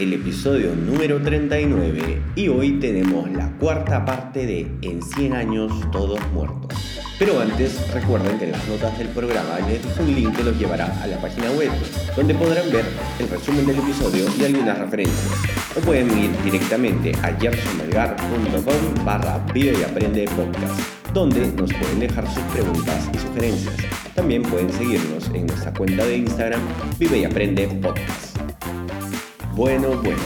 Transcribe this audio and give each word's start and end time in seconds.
El 0.00 0.14
episodio 0.14 0.74
número 0.74 1.20
39 1.20 2.22
y 2.34 2.48
hoy 2.48 2.80
tenemos 2.80 3.30
la 3.32 3.50
cuarta 3.58 4.02
parte 4.06 4.46
de 4.46 4.60
En 4.80 5.02
100 5.02 5.34
años 5.34 5.72
todos 5.92 6.18
muertos. 6.32 6.72
Pero 7.18 7.38
antes 7.38 7.78
recuerden 7.92 8.38
que 8.38 8.46
en 8.46 8.52
las 8.52 8.66
notas 8.66 8.98
del 8.98 9.08
programa 9.08 9.58
les 9.68 9.82
dejo 9.84 10.02
un 10.02 10.14
link 10.14 10.34
que 10.34 10.42
los 10.42 10.58
llevará 10.58 10.86
a 11.02 11.06
la 11.06 11.20
página 11.20 11.50
web 11.50 11.70
donde 12.16 12.34
podrán 12.34 12.72
ver 12.72 12.86
el 13.18 13.28
resumen 13.28 13.66
del 13.66 13.78
episodio 13.78 14.24
y 14.38 14.44
algunas 14.46 14.78
referencias. 14.78 15.32
O 15.76 15.80
pueden 15.80 16.10
ir 16.18 16.30
directamente 16.44 17.12
a 17.22 17.38
gersonmelgar.com 17.38 19.04
barra 19.04 19.38
video 19.52 19.78
y 19.78 19.82
aprende 19.82 20.24
podcast 20.24 20.80
donde 21.12 21.40
nos 21.40 21.72
pueden 21.74 22.00
dejar 22.00 22.26
sus 22.26 22.42
preguntas 22.44 23.10
y 23.12 23.18
sugerencias. 23.18 23.76
También 24.14 24.42
pueden 24.44 24.72
seguirnos 24.72 25.28
en 25.34 25.46
nuestra 25.46 25.74
cuenta 25.74 26.06
de 26.06 26.16
Instagram 26.16 26.62
Vive 26.98 27.18
y 27.18 27.24
Aprende 27.24 27.68
Podcast. 27.82 28.29
Bueno, 29.60 29.90
bueno. 30.02 30.22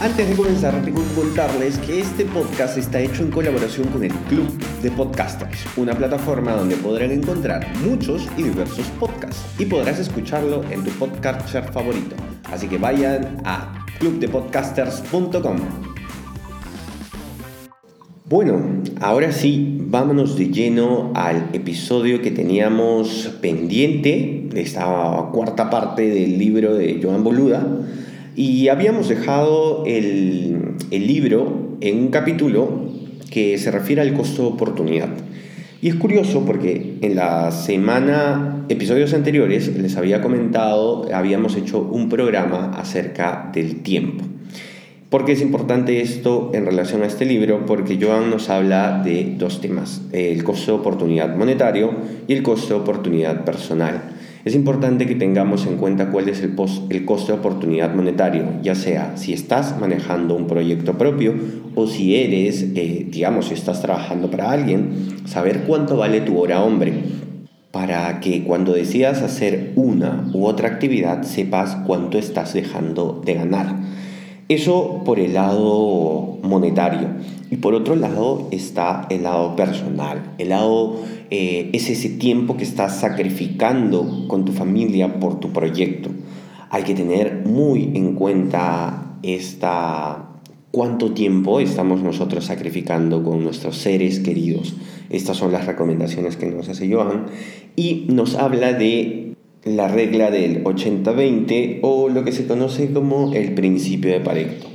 Antes 0.00 0.28
de 0.28 0.34
comenzar, 0.34 0.82
tengo 0.82 1.00
que 1.06 1.14
contarles 1.14 1.78
que 1.78 2.00
este 2.00 2.24
podcast 2.24 2.76
está 2.76 2.98
hecho 2.98 3.22
en 3.22 3.30
colaboración 3.30 3.86
con 3.90 4.02
el 4.02 4.10
Club 4.28 4.48
de 4.82 4.90
Podcasters, 4.90 5.64
una 5.76 5.94
plataforma 5.94 6.50
donde 6.54 6.74
podrán 6.74 7.12
encontrar 7.12 7.64
muchos 7.84 8.28
y 8.36 8.42
diversos 8.42 8.84
podcasts 8.98 9.40
y 9.56 9.66
podrás 9.66 10.00
escucharlo 10.00 10.64
en 10.68 10.82
tu 10.82 10.90
podcaster 10.98 11.62
favorito. 11.72 12.16
Así 12.50 12.66
que 12.66 12.76
vayan 12.76 13.40
a 13.44 13.86
clubdepodcasters.com. 14.00 15.56
Bueno, 18.24 18.82
ahora 19.00 19.30
sí, 19.30 19.78
vámonos 19.78 20.36
de 20.36 20.48
lleno 20.48 21.12
al 21.14 21.50
episodio 21.52 22.20
que 22.20 22.32
teníamos 22.32 23.30
pendiente 23.40 24.48
de 24.52 24.60
esta 24.60 25.28
cuarta 25.32 25.70
parte 25.70 26.08
del 26.08 26.36
libro 26.36 26.74
de 26.74 26.98
Joan 27.00 27.22
Boluda 27.22 27.64
y 28.34 28.68
habíamos 28.68 29.08
dejado 29.08 29.84
el, 29.86 30.76
libro 30.90 31.76
en 31.80 31.98
un 31.98 32.08
capítulo 32.08 32.90
que 33.30 33.58
se 33.58 33.70
refiere 33.70 34.02
al 34.02 34.14
costo 34.14 34.42
de 34.42 34.48
oportunidad. 34.48 35.08
Y 35.80 35.88
es 35.88 35.96
curioso 35.96 36.44
porque 36.46 36.98
en 37.00 37.16
la 37.16 37.50
semana, 37.50 38.64
episodios 38.68 39.14
anteriores, 39.14 39.76
les 39.76 39.96
había 39.96 40.22
comentado, 40.22 41.08
habíamos 41.12 41.56
hecho 41.56 41.80
un 41.80 42.08
programa 42.08 42.72
acerca 42.76 43.50
del 43.52 43.82
tiempo. 43.82 44.24
¿Por 45.10 45.24
qué 45.24 45.32
es 45.32 45.42
importante 45.42 46.00
esto 46.00 46.52
en 46.54 46.64
relación 46.64 47.02
a 47.02 47.06
este 47.06 47.26
libro? 47.26 47.66
Porque 47.66 47.98
Joan 48.00 48.30
nos 48.30 48.48
habla 48.48 49.02
de 49.04 49.34
dos 49.36 49.60
temas, 49.60 50.02
el 50.12 50.42
costo 50.44 50.72
de 50.72 50.78
oportunidad 50.78 51.36
monetario 51.36 51.90
y 52.28 52.32
el 52.32 52.42
costo 52.42 52.74
de 52.74 52.80
oportunidad 52.80 53.44
personal. 53.44 54.11
Es 54.44 54.56
importante 54.56 55.06
que 55.06 55.14
tengamos 55.14 55.66
en 55.66 55.76
cuenta 55.76 56.10
cuál 56.10 56.28
es 56.28 56.40
el, 56.42 56.56
el 56.90 57.04
costo 57.04 57.32
de 57.32 57.38
oportunidad 57.38 57.94
monetario, 57.94 58.44
ya 58.60 58.74
sea 58.74 59.16
si 59.16 59.32
estás 59.32 59.78
manejando 59.78 60.34
un 60.34 60.48
proyecto 60.48 60.98
propio 60.98 61.34
o 61.76 61.86
si 61.86 62.16
eres, 62.16 62.62
eh, 62.74 63.06
digamos, 63.08 63.46
si 63.46 63.54
estás 63.54 63.82
trabajando 63.82 64.30
para 64.30 64.50
alguien, 64.50 64.90
saber 65.26 65.60
cuánto 65.60 65.96
vale 65.96 66.20
tu 66.22 66.38
hora 66.38 66.62
hombre 66.62 66.92
para 67.70 68.20
que 68.20 68.42
cuando 68.42 68.72
decidas 68.72 69.22
hacer 69.22 69.72
una 69.76 70.28
u 70.34 70.44
otra 70.44 70.68
actividad 70.68 71.22
sepas 71.22 71.76
cuánto 71.86 72.18
estás 72.18 72.52
dejando 72.52 73.22
de 73.24 73.34
ganar. 73.34 73.76
Eso 74.48 75.02
por 75.04 75.20
el 75.20 75.34
lado 75.34 76.38
monetario. 76.42 77.08
Y 77.52 77.58
por 77.58 77.74
otro 77.74 77.96
lado 77.96 78.48
está 78.50 79.06
el 79.10 79.24
lado 79.24 79.56
personal. 79.56 80.32
El 80.38 80.48
lado 80.48 80.96
eh, 81.28 81.68
es 81.74 81.90
ese 81.90 82.08
tiempo 82.08 82.56
que 82.56 82.64
estás 82.64 82.98
sacrificando 82.98 84.26
con 84.26 84.46
tu 84.46 84.52
familia 84.52 85.20
por 85.20 85.38
tu 85.38 85.52
proyecto. 85.52 86.08
Hay 86.70 86.84
que 86.84 86.94
tener 86.94 87.42
muy 87.44 87.90
en 87.94 88.14
cuenta 88.14 89.18
esta 89.22 90.30
cuánto 90.70 91.12
tiempo 91.12 91.60
estamos 91.60 92.02
nosotros 92.02 92.46
sacrificando 92.46 93.22
con 93.22 93.44
nuestros 93.44 93.76
seres 93.76 94.20
queridos. 94.20 94.74
Estas 95.10 95.36
son 95.36 95.52
las 95.52 95.66
recomendaciones 95.66 96.38
que 96.38 96.46
nos 96.46 96.70
hace 96.70 96.90
Johan 96.90 97.26
y 97.76 98.06
nos 98.08 98.34
habla 98.36 98.72
de 98.72 99.34
la 99.64 99.88
regla 99.88 100.30
del 100.30 100.64
80-20 100.64 101.80
o 101.82 102.08
lo 102.08 102.24
que 102.24 102.32
se 102.32 102.46
conoce 102.46 102.90
como 102.94 103.34
el 103.34 103.52
principio 103.52 104.10
de 104.10 104.20
Pareto. 104.20 104.71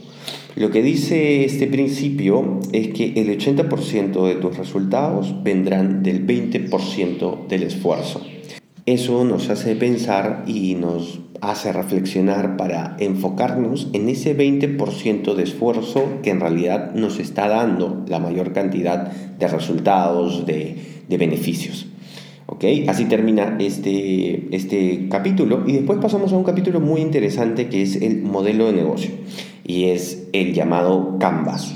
Lo 0.58 0.72
que 0.72 0.82
dice 0.82 1.46
este 1.46 1.68
principio 1.68 2.60
es 2.72 2.88
que 2.88 3.14
el 3.16 3.30
80% 3.38 4.28
de 4.28 4.36
tus 4.38 4.58
resultados 4.58 5.44
vendrán 5.44 6.02
del 6.02 6.26
20% 6.26 7.46
del 7.46 7.62
esfuerzo. 7.62 8.26
Eso 8.88 9.24
nos 9.24 9.52
hace 9.52 9.76
pensar 9.76 10.46
y 10.48 10.74
nos 10.74 11.20
hace 11.42 11.72
reflexionar 11.72 12.58
para 12.58 12.98
enfocarnos 13.00 13.90
en 13.94 14.10
ese 14.10 14.36
20% 14.36 15.36
de 15.36 15.44
esfuerzo 15.44 16.04
que 16.24 16.32
en 16.32 16.40
realidad 16.40 16.96
nos 16.96 17.20
está 17.20 17.48
dando 17.48 18.04
la 18.08 18.18
mayor 18.18 18.52
cantidad 18.52 19.12
de 19.12 19.48
resultados, 19.48 20.48
de, 20.48 20.76
de 21.08 21.18
beneficios. 21.18 21.86
Así 22.88 23.06
termina 23.06 23.58
este, 23.60 24.48
este 24.56 25.08
capítulo 25.10 25.66
y 25.68 25.74
después 25.74 26.00
pasamos 26.00 26.34
a 26.34 26.38
un 26.38 26.44
capítulo 26.44 26.80
muy 26.80 27.02
interesante 27.02 27.68
que 27.68 27.84
es 27.84 27.98
el 27.98 28.24
modelo 28.24 28.66
de 28.66 28.74
negocio 28.74 29.12
y 29.68 29.86
es 29.86 30.30
el 30.34 30.54
llamado 30.54 31.18
Canvas 31.20 31.76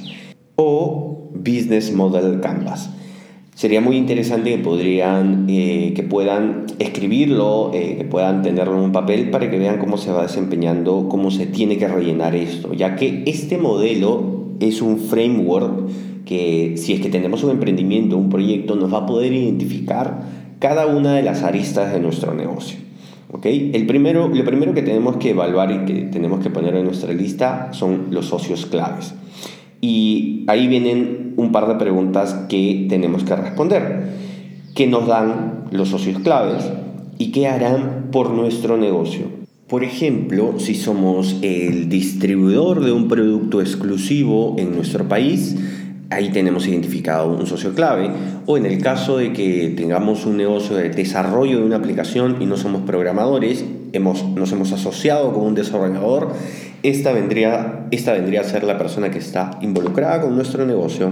o 0.55 1.29
Business 1.35 1.93
Model 1.93 2.39
Canvas. 2.39 2.89
Sería 3.53 3.81
muy 3.81 3.97
interesante 3.97 4.55
que, 4.55 4.57
podrían, 4.57 5.45
eh, 5.49 5.93
que 5.95 6.03
puedan 6.03 6.65
escribirlo, 6.79 7.71
eh, 7.73 7.97
que 7.97 8.05
puedan 8.05 8.41
tenerlo 8.41 8.77
en 8.77 8.85
un 8.85 8.91
papel 8.91 9.29
para 9.29 9.51
que 9.51 9.59
vean 9.59 9.77
cómo 9.77 9.97
se 9.97 10.11
va 10.11 10.23
desempeñando, 10.23 11.07
cómo 11.09 11.29
se 11.29 11.45
tiene 11.45 11.77
que 11.77 11.87
rellenar 11.87 12.33
esto, 12.33 12.73
ya 12.73 12.95
que 12.95 13.23
este 13.27 13.57
modelo 13.57 14.45
es 14.59 14.81
un 14.81 14.97
framework 14.97 15.89
que 16.25 16.75
si 16.77 16.93
es 16.93 17.01
que 17.01 17.09
tenemos 17.09 17.43
un 17.43 17.51
emprendimiento, 17.51 18.17
un 18.17 18.29
proyecto, 18.29 18.75
nos 18.75 18.93
va 18.93 18.99
a 18.99 19.05
poder 19.05 19.33
identificar 19.33 20.23
cada 20.59 20.87
una 20.87 21.15
de 21.15 21.23
las 21.23 21.43
aristas 21.43 21.91
de 21.91 21.99
nuestro 21.99 22.33
negocio. 22.33 22.79
¿Okay? 23.31 23.71
El 23.73 23.85
primero, 23.85 24.27
lo 24.27 24.45
primero 24.45 24.73
que 24.73 24.81
tenemos 24.81 25.17
que 25.17 25.31
evaluar 25.31 25.71
y 25.71 25.85
que 25.85 26.01
tenemos 26.03 26.41
que 26.41 26.49
poner 26.49 26.75
en 26.75 26.85
nuestra 26.85 27.13
lista 27.13 27.69
son 27.73 28.07
los 28.11 28.27
socios 28.27 28.65
claves. 28.65 29.13
Y 29.81 30.43
ahí 30.47 30.67
vienen 30.67 31.33
un 31.37 31.51
par 31.51 31.67
de 31.67 31.75
preguntas 31.75 32.33
que 32.47 32.85
tenemos 32.87 33.23
que 33.23 33.35
responder. 33.35 34.09
¿Qué 34.75 34.87
nos 34.87 35.07
dan 35.07 35.65
los 35.71 35.89
socios 35.89 36.19
claves 36.19 36.71
y 37.17 37.31
qué 37.31 37.47
harán 37.47 38.09
por 38.11 38.31
nuestro 38.31 38.77
negocio? 38.77 39.41
Por 39.67 39.83
ejemplo, 39.85 40.55
si 40.59 40.75
somos 40.75 41.37
el 41.41 41.87
distribuidor 41.87 42.83
de 42.83 42.91
un 42.91 43.07
producto 43.07 43.61
exclusivo 43.61 44.55
en 44.59 44.75
nuestro 44.75 45.07
país, 45.07 45.55
ahí 46.11 46.29
tenemos 46.29 46.67
identificado 46.67 47.33
un 47.33 47.47
socio 47.47 47.73
clave. 47.73 48.11
O 48.45 48.57
en 48.57 48.65
el 48.65 48.81
caso 48.81 49.17
de 49.17 49.33
que 49.33 49.73
tengamos 49.75 50.25
un 50.25 50.37
negocio 50.37 50.75
de 50.75 50.89
desarrollo 50.89 51.59
de 51.59 51.65
una 51.65 51.77
aplicación 51.77 52.41
y 52.41 52.45
no 52.45 52.57
somos 52.57 52.81
programadores, 52.83 53.65
hemos, 53.93 54.23
nos 54.23 54.51
hemos 54.51 54.71
asociado 54.71 55.33
con 55.33 55.43
un 55.43 55.55
desarrollador, 55.55 56.33
esta 56.83 57.11
vendría, 57.11 57.87
esta 57.91 58.13
vendría 58.13 58.41
a 58.41 58.43
ser 58.43 58.63
la 58.63 58.77
persona 58.77 59.11
que 59.11 59.19
está 59.19 59.57
involucrada 59.61 60.21
con 60.21 60.35
nuestro 60.35 60.65
negocio 60.65 61.11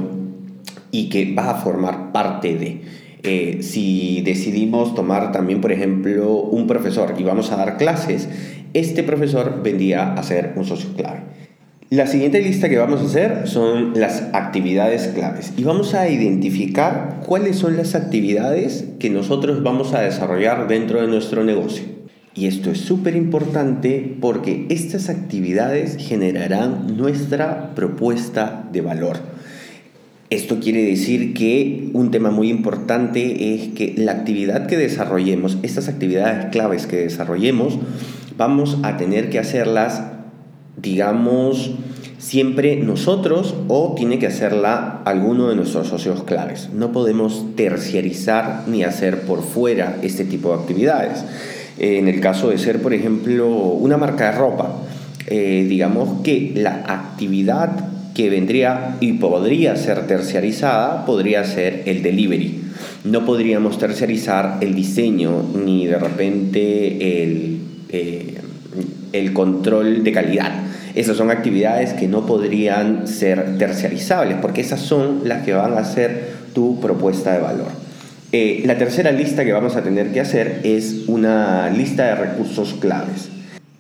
y 0.92 1.10
que 1.10 1.34
va 1.34 1.52
a 1.52 1.56
formar 1.56 2.12
parte 2.12 2.56
de... 2.56 2.81
Eh, 3.22 3.63
si 3.63 4.22
decidimos 4.22 4.95
tomar 4.95 5.34
también, 5.34 5.60
por 5.60 5.74
ejemplo, 5.74 6.38
un 6.38 6.68
profesor 6.68 7.16
y 7.18 7.24
vamos 7.24 7.52
a 7.52 7.57
dar 7.57 7.75
clases, 7.75 8.30
este 8.74 9.04
profesor 9.04 9.62
vendría 9.62 10.13
a 10.13 10.24
ser 10.24 10.54
un 10.56 10.63
socio 10.63 10.92
clave. 10.95 11.24
La 11.91 12.06
siguiente 12.06 12.39
lista 12.39 12.69
que 12.69 12.77
vamos 12.77 13.01
a 13.01 13.06
hacer 13.06 13.47
son 13.47 14.00
las 14.00 14.21
actividades 14.33 15.07
claves 15.07 15.53
y 15.57 15.63
vamos 15.63 15.95
a 15.95 16.07
identificar 16.07 17.21
cuáles 17.25 17.56
son 17.56 17.77
las 17.77 17.95
actividades 17.95 18.86
que 19.00 19.09
nosotros 19.09 19.63
vamos 19.63 19.95
a 19.95 20.01
desarrollar 20.01 20.68
dentro 20.68 21.01
de 21.01 21.07
nuestro 21.07 21.44
negocio. 21.44 21.86
Y 22.36 22.45
esto 22.45 22.69
es 22.69 22.77
súper 22.77 23.15
importante 23.15 24.15
porque 24.21 24.68
estas 24.69 25.09
actividades 25.09 25.97
generarán 25.97 26.95
nuestra 26.95 27.74
propuesta 27.74 28.69
de 28.71 28.81
valor. 28.81 29.18
Esto 30.30 30.59
quiere 30.59 30.83
decir 30.83 31.33
que 31.33 31.89
un 31.94 32.12
tema 32.12 32.30
muy 32.30 32.51
importante 32.51 33.56
es 33.56 33.69
que 33.69 33.95
la 33.97 34.12
actividad 34.12 34.68
que 34.68 34.77
desarrollemos, 34.77 35.57
estas 35.63 35.88
actividades 35.88 36.51
claves 36.51 36.85
que 36.85 36.97
desarrollemos, 36.97 37.80
vamos 38.38 38.77
a 38.83 38.97
tener 38.97 39.31
que 39.31 39.39
hacerlas 39.39 40.19
digamos, 40.81 41.72
siempre 42.18 42.76
nosotros 42.76 43.56
o 43.68 43.96
tiene 43.98 44.20
que 44.20 44.28
hacerla 44.28 45.02
alguno 45.06 45.50
de 45.50 45.56
nuestros 45.56 45.88
socios 45.88 46.24
claves. 46.24 46.70
No 46.74 46.92
podemos 46.92 47.56
terciarizar 47.56 48.64
ni 48.68 48.84
hacer 48.84 49.22
por 49.22 49.42
fuera 49.42 49.98
este 50.02 50.26
tipo 50.26 50.50
de 50.50 50.62
actividades. 50.62 51.24
En 51.78 52.08
el 52.08 52.20
caso 52.20 52.50
de 52.50 52.58
ser, 52.58 52.81
por 52.81 52.94
ejemplo, 52.94 53.48
una 53.48 53.98
marca 53.98 54.31
de 54.31 54.38
ropa, 54.38 54.76
eh, 55.28 55.66
digamos 55.68 56.22
que 56.22 56.54
la 56.56 56.84
actividad 56.88 57.90
que 58.14 58.30
vendría 58.30 58.98
y 59.00 59.14
podría 59.14 59.76
ser 59.78 60.06
terciarizada 60.08 61.06
podría 61.06 61.46
ser 61.46 61.84
el 61.86 62.04
delivery. 62.04 62.64
No 63.06 63.26
podríamos 63.26 63.78
terciarizar 63.78 64.58
el 64.60 64.76
diseño 64.76 65.46
ni 65.56 65.88
de 65.88 65.98
repente 65.98 67.24
el, 67.24 67.62
eh, 67.90 68.40
el 69.13 69.33
control 69.33 70.03
de 70.03 70.11
calidad. 70.11 70.51
Esas 70.95 71.17
son 71.17 71.31
actividades 71.31 71.94
que 71.94 72.07
no 72.07 72.25
podrían 72.25 73.07
ser 73.07 73.57
terciarizables 73.57 74.38
porque 74.41 74.61
esas 74.61 74.81
son 74.81 75.21
las 75.25 75.44
que 75.45 75.53
van 75.53 75.77
a 75.77 75.83
ser 75.83 76.33
tu 76.53 76.79
propuesta 76.79 77.33
de 77.33 77.39
valor. 77.39 77.67
Eh, 78.31 78.63
la 78.65 78.77
tercera 78.77 79.11
lista 79.11 79.44
que 79.44 79.53
vamos 79.53 79.75
a 79.75 79.83
tener 79.83 80.11
que 80.11 80.19
hacer 80.19 80.61
es 80.63 81.06
una 81.07 81.69
lista 81.69 82.06
de 82.06 82.15
recursos 82.15 82.75
claves. 82.79 83.29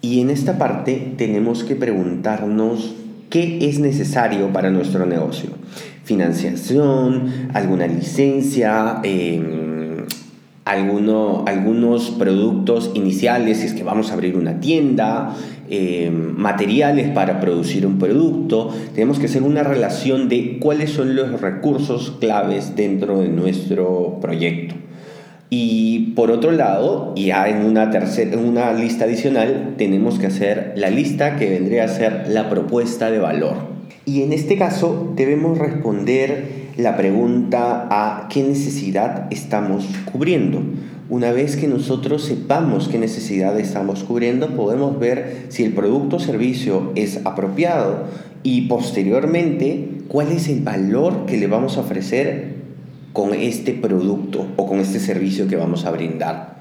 Y 0.01 0.21
en 0.21 0.29
esta 0.29 0.57
parte 0.57 1.13
tenemos 1.17 1.63
que 1.63 1.75
preguntarnos 1.75 2.95
qué 3.29 3.69
es 3.69 3.79
necesario 3.79 4.51
para 4.51 4.69
nuestro 4.69 5.05
negocio. 5.05 5.49
Financiación, 6.03 7.49
alguna 7.53 7.85
licencia, 7.85 9.01
algunos 10.69 12.11
productos 12.11 12.91
iniciales, 12.93 13.57
si 13.57 13.67
es 13.67 13.73
que 13.73 13.83
vamos 13.83 14.11
a 14.11 14.13
abrir 14.13 14.37
una 14.37 14.59
tienda, 14.59 15.35
em, 15.69 16.35
materiales 16.37 17.09
para 17.09 17.39
producir 17.39 17.85
un 17.85 17.97
producto. 17.97 18.69
Tenemos 18.93 19.19
que 19.19 19.25
hacer 19.25 19.43
una 19.43 19.63
relación 19.63 20.29
de 20.29 20.59
cuáles 20.59 20.91
son 20.91 21.15
los 21.15 21.41
recursos 21.41 22.17
claves 22.19 22.75
dentro 22.75 23.19
de 23.19 23.29
nuestro 23.29 24.19
proyecto. 24.21 24.75
Y 25.49 26.13
por 26.15 26.29
otro 26.29 26.51
lado, 26.51 27.13
ya 27.15 27.49
en 27.49 27.65
una, 27.65 27.89
tercera, 27.89 28.33
en 28.33 28.47
una 28.47 28.71
lista 28.73 29.05
adicional, 29.05 29.73
tenemos 29.77 30.19
que 30.19 30.27
hacer 30.27 30.73
la 30.75 30.91
lista 30.91 31.37
que 31.37 31.49
vendría 31.49 31.85
a 31.85 31.87
ser 31.87 32.27
la 32.29 32.49
propuesta 32.49 33.09
de 33.09 33.17
valor. 33.17 33.68
Y 34.09 34.23
en 34.23 34.33
este 34.33 34.57
caso 34.57 35.13
debemos 35.15 35.59
responder 35.59 36.69
la 36.77 36.97
pregunta 36.97 37.87
a 37.91 38.27
qué 38.27 38.41
necesidad 38.41 39.27
estamos 39.29 39.85
cubriendo. 40.11 40.63
Una 41.11 41.31
vez 41.31 41.55
que 41.55 41.67
nosotros 41.67 42.23
sepamos 42.23 42.87
qué 42.87 42.97
necesidad 42.97 43.59
estamos 43.59 44.03
cubriendo, 44.03 44.55
podemos 44.55 44.97
ver 44.97 45.45
si 45.49 45.63
el 45.63 45.73
producto 45.73 46.15
o 46.15 46.19
servicio 46.19 46.91
es 46.95 47.23
apropiado 47.23 48.05
y 48.41 48.61
posteriormente 48.61 49.89
cuál 50.07 50.31
es 50.31 50.47
el 50.47 50.61
valor 50.61 51.27
que 51.27 51.37
le 51.37 51.45
vamos 51.45 51.77
a 51.77 51.81
ofrecer 51.81 52.55
con 53.13 53.35
este 53.35 53.73
producto 53.73 54.47
o 54.55 54.65
con 54.65 54.79
este 54.79 54.99
servicio 54.99 55.47
que 55.47 55.55
vamos 55.55 55.85
a 55.85 55.91
brindar. 55.91 56.57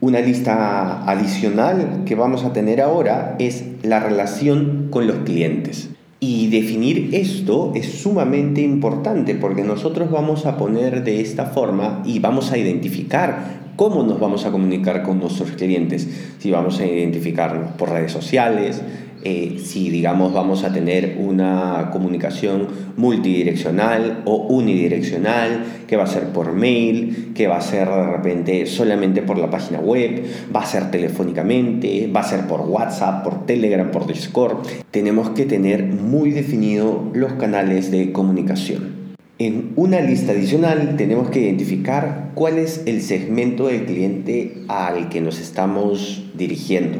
Una 0.00 0.20
lista 0.20 1.04
adicional 1.04 2.04
que 2.06 2.14
vamos 2.14 2.44
a 2.44 2.54
tener 2.54 2.80
ahora 2.80 3.36
es 3.38 3.62
la 3.82 4.00
relación 4.00 4.86
con 4.90 5.06
los 5.06 5.18
clientes. 5.18 5.90
Y 6.20 6.48
definir 6.48 7.10
esto 7.12 7.72
es 7.76 8.00
sumamente 8.00 8.60
importante 8.60 9.36
porque 9.36 9.62
nosotros 9.62 10.10
vamos 10.10 10.46
a 10.46 10.56
poner 10.56 11.04
de 11.04 11.20
esta 11.20 11.46
forma 11.46 12.02
y 12.04 12.18
vamos 12.18 12.50
a 12.50 12.58
identificar 12.58 13.58
cómo 13.76 14.02
nos 14.02 14.18
vamos 14.18 14.44
a 14.44 14.50
comunicar 14.50 15.04
con 15.04 15.20
nuestros 15.20 15.52
clientes. 15.52 16.08
Si 16.38 16.50
vamos 16.50 16.80
a 16.80 16.86
identificarnos 16.86 17.70
por 17.72 17.90
redes 17.90 18.10
sociales, 18.10 18.82
eh, 19.24 19.58
si 19.64 19.90
digamos 19.90 20.32
vamos 20.32 20.62
a 20.64 20.72
tener 20.72 21.16
una 21.18 21.90
comunicación 21.92 22.68
multidireccional 22.96 24.22
o 24.24 24.46
unidireccional, 24.48 25.64
que 25.86 25.96
va 25.96 26.04
a 26.04 26.06
ser 26.06 26.28
por 26.28 26.52
mail, 26.52 27.32
que 27.34 27.48
va 27.48 27.56
a 27.56 27.60
ser 27.60 27.88
de 27.88 28.06
repente 28.06 28.66
solamente 28.66 29.22
por 29.22 29.38
la 29.38 29.50
página 29.50 29.80
web, 29.80 30.24
va 30.54 30.60
a 30.60 30.66
ser 30.66 30.90
telefónicamente, 30.90 32.10
va 32.14 32.20
a 32.20 32.24
ser 32.24 32.46
por 32.46 32.60
WhatsApp, 32.60 33.24
por 33.24 33.46
Telegram, 33.46 33.90
por 33.90 34.06
Discord. 34.06 34.58
Tenemos 34.90 35.30
que 35.30 35.44
tener 35.44 35.84
muy 35.84 36.30
definidos 36.30 37.16
los 37.16 37.32
canales 37.34 37.90
de 37.90 38.12
comunicación. 38.12 38.98
En 39.40 39.72
una 39.76 40.00
lista 40.00 40.32
adicional 40.32 40.96
tenemos 40.96 41.30
que 41.30 41.40
identificar 41.40 42.32
cuál 42.34 42.58
es 42.58 42.82
el 42.86 43.02
segmento 43.02 43.68
del 43.68 43.84
cliente 43.84 44.64
al 44.66 45.08
que 45.08 45.20
nos 45.20 45.38
estamos 45.38 46.24
dirigiendo 46.36 46.98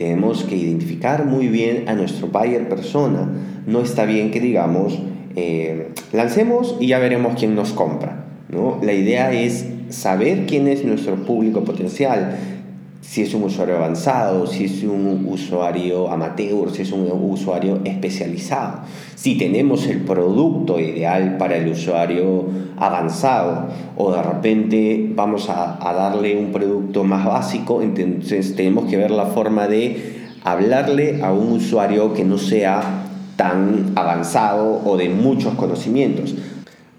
tenemos 0.00 0.44
que 0.44 0.56
identificar 0.56 1.26
muy 1.26 1.48
bien 1.48 1.86
a 1.90 1.92
nuestro 1.92 2.28
buyer 2.28 2.70
persona. 2.70 3.28
No 3.66 3.82
está 3.82 4.06
bien 4.06 4.30
que 4.30 4.40
digamos, 4.40 4.98
eh, 5.36 5.88
lancemos 6.14 6.74
y 6.80 6.86
ya 6.86 6.98
veremos 6.98 7.38
quién 7.38 7.54
nos 7.54 7.74
compra. 7.74 8.24
¿no? 8.48 8.78
La 8.82 8.94
idea 8.94 9.30
es 9.30 9.66
saber 9.90 10.46
quién 10.46 10.68
es 10.68 10.86
nuestro 10.86 11.16
público 11.16 11.64
potencial, 11.64 12.34
si 13.00 13.22
es 13.22 13.32
un 13.32 13.44
usuario 13.44 13.76
avanzado, 13.76 14.46
si 14.46 14.66
es 14.66 14.82
un 14.82 15.26
usuario 15.28 16.10
amateur, 16.10 16.70
si 16.70 16.82
es 16.82 16.92
un 16.92 17.10
usuario 17.10 17.80
especializado. 17.84 18.80
Si 19.14 19.38
tenemos 19.38 19.86
el 19.86 20.00
producto 20.02 20.78
ideal 20.78 21.38
para 21.38 21.56
el 21.56 21.68
usuario 21.68 22.44
avanzado 22.76 23.68
o 23.96 24.12
de 24.12 24.22
repente 24.22 25.10
vamos 25.14 25.48
a, 25.48 25.78
darle 25.80 26.36
un 26.36 26.52
producto 26.52 27.02
más 27.02 27.24
básico, 27.24 27.80
entonces 27.82 28.54
tenemos 28.54 28.88
que 28.88 28.96
ver 28.96 29.10
la 29.10 29.26
forma 29.26 29.66
de 29.66 30.20
hablarle 30.44 31.22
a 31.22 31.32
un 31.32 31.52
usuario 31.52 32.12
que 32.12 32.24
no 32.24 32.38
sea 32.38 33.06
tan 33.36 33.92
avanzado 33.96 34.82
o 34.84 34.96
de 34.98 35.08
muchos 35.08 35.54
conocimientos. 35.54 36.34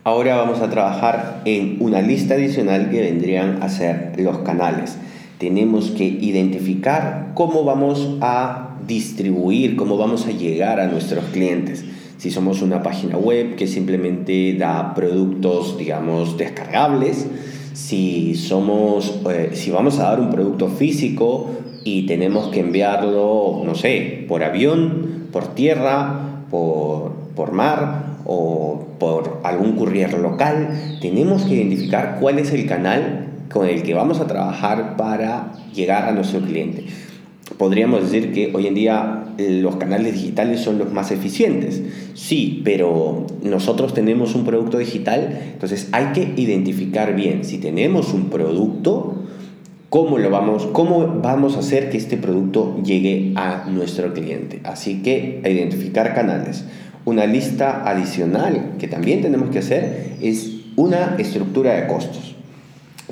Ahora 0.04 0.36
vamos 0.38 0.62
a 0.62 0.70
trabajar 0.72 1.42
en 1.46 1.78
una 1.80 2.02
lista 2.02 2.34
adicional 2.34 2.90
que 2.90 3.02
vendrían 3.02 3.62
a 3.62 3.70
ser 3.70 4.14
los 4.18 4.40
canales 4.40 4.98
tenemos 5.42 5.90
que 5.90 6.04
identificar 6.04 7.32
cómo 7.34 7.64
vamos 7.64 8.18
a 8.22 8.78
distribuir, 8.86 9.76
cómo 9.76 9.98
vamos 9.98 10.28
a 10.28 10.32
llegar 10.32 10.80
a 10.80 10.86
nuestros 10.86 11.26
clientes. 11.34 11.84
Si 12.20 12.30
somos 12.30 12.62
una 12.62 12.84
página 12.84 13.18
web 13.18 13.56
que 13.56 13.66
simplemente 13.66 14.54
da 14.54 14.94
productos, 14.94 15.80
digamos, 15.80 16.38
descargables, 16.38 17.26
si 17.74 18.36
somos, 18.36 19.20
eh, 19.32 19.50
si 19.54 19.72
vamos 19.72 19.98
a 19.98 20.12
dar 20.12 20.20
un 20.20 20.30
producto 20.30 20.68
físico 20.68 21.50
y 21.84 22.06
tenemos 22.06 22.50
que 22.50 22.60
enviarlo, 22.60 23.64
no 23.66 23.74
sé, 23.74 24.26
por 24.28 24.44
avión, 24.44 25.28
por 25.32 25.56
tierra, 25.56 26.44
por, 26.52 27.14
por 27.36 27.52
mar 27.52 28.18
o 28.26 28.86
por 29.00 29.40
algún 29.44 29.72
courier 29.72 30.14
local, 30.20 31.00
tenemos 31.02 31.46
que 31.46 31.56
identificar 31.56 32.20
cuál 32.22 32.38
es 32.38 32.54
el 32.54 32.68
canal 32.68 33.31
con 33.52 33.68
el 33.68 33.84
que 33.84 33.94
vamos 33.94 34.20
a 34.20 34.28
trabajar 34.28 34.96
para 34.98 35.54
llegar 35.74 36.06
a 36.06 36.12
nuestro 36.12 36.42
cliente. 36.42 36.86
Podríamos 37.58 38.04
decir 38.04 38.32
que 38.34 38.52
hoy 38.54 38.68
en 38.68 38.76
día 38.76 39.26
los 39.38 39.76
canales 39.76 40.14
digitales 40.14 40.62
son 40.62 40.78
los 40.78 40.92
más 40.92 41.12
eficientes. 41.12 41.82
Sí, 42.14 42.62
pero 42.64 43.26
nosotros 43.44 43.94
tenemos 43.94 44.36
un 44.36 44.46
producto 44.46 44.78
digital, 44.78 45.38
entonces 45.54 45.90
hay 45.92 46.08
que 46.08 46.34
identificar 46.42 47.16
bien 47.16 47.44
si 47.44 47.58
tenemos 47.58 48.14
un 48.14 48.30
producto, 48.30 49.16
cómo 49.90 50.18
lo 50.18 50.30
vamos, 50.30 50.68
cómo 50.72 51.20
vamos 51.22 51.58
a 51.58 51.60
hacer 51.60 51.90
que 51.90 51.98
este 51.98 52.18
producto 52.18 52.82
llegue 52.84 53.34
a 53.36 53.66
nuestro 53.70 54.14
cliente. 54.14 54.62
Así 54.64 55.02
que 55.02 55.42
identificar 55.44 56.16
canales. 56.16 56.66
Una 57.04 57.26
lista 57.26 57.84
adicional 57.90 58.76
que 58.80 58.88
también 58.88 59.22
tenemos 59.22 59.50
que 59.50 59.60
hacer 59.60 60.14
es 60.22 60.52
una 60.76 61.16
estructura 61.18 61.74
de 61.74 61.88
costos. 61.88 62.31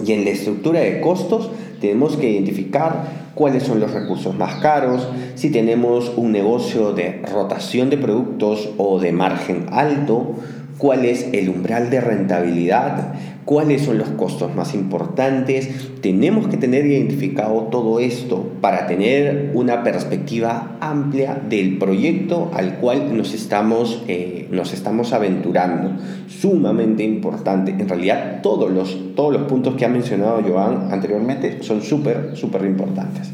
Y 0.06 0.14
en 0.14 0.26
la 0.26 0.32
estructura 0.32 0.80
de 0.80 1.02
costos 1.02 1.50
tenemos 1.80 2.18
que 2.18 2.30
identificar 2.30 3.30
cuáles 3.36 3.64
son 3.64 3.80
los 3.80 3.92
recursos 3.92 4.36
más 4.36 4.56
caros, 4.56 5.08
si 5.36 5.50
tenemos 5.50 6.12
un 6.18 6.32
negocio 6.32 6.94
de 6.94 7.22
rotación 7.32 7.90
de 7.90 7.98
productos 7.98 8.70
o 8.78 9.00
de 9.00 9.12
margen 9.14 9.68
alto, 9.72 10.36
cuál 10.80 11.06
es 11.06 11.28
el 11.34 11.50
umbral 11.50 11.90
de 11.90 12.02
rentabilidad, 12.02 13.14
cuáles 13.46 13.84
son 13.84 13.98
los 13.98 14.08
costos 14.10 14.56
más 14.56 14.74
importantes. 14.74 15.70
Tenemos 16.02 16.48
que 16.48 16.56
tener 16.56 16.86
identificado 16.86 17.64
todo 17.70 18.00
esto 18.00 18.48
para 18.62 18.88
tener 18.88 19.52
una 19.54 19.84
perspectiva 19.84 20.78
amplia 20.80 21.40
del 21.50 21.78
proyecto 21.78 22.50
al 22.54 22.78
cual 22.78 23.16
nos 23.16 23.34
estamos, 23.34 24.04
eh, 24.08 24.48
nos 24.52 24.74
estamos 24.74 25.12
aventurando. 25.12 26.02
Sumamente 26.28 27.04
importante. 27.04 27.72
En 27.72 27.90
realidad 27.90 28.40
todos 28.42 28.72
los, 28.72 29.16
todos 29.16 29.34
los 29.34 29.44
puntos 29.44 29.76
que 29.76 29.86
ha 29.86 29.90
mencionado 29.90 30.42
Joan 30.48 30.88
anteriormente 30.92 31.62
son 31.62 31.82
súper, 31.82 32.32
súper 32.36 32.64
importantes. 32.64 33.32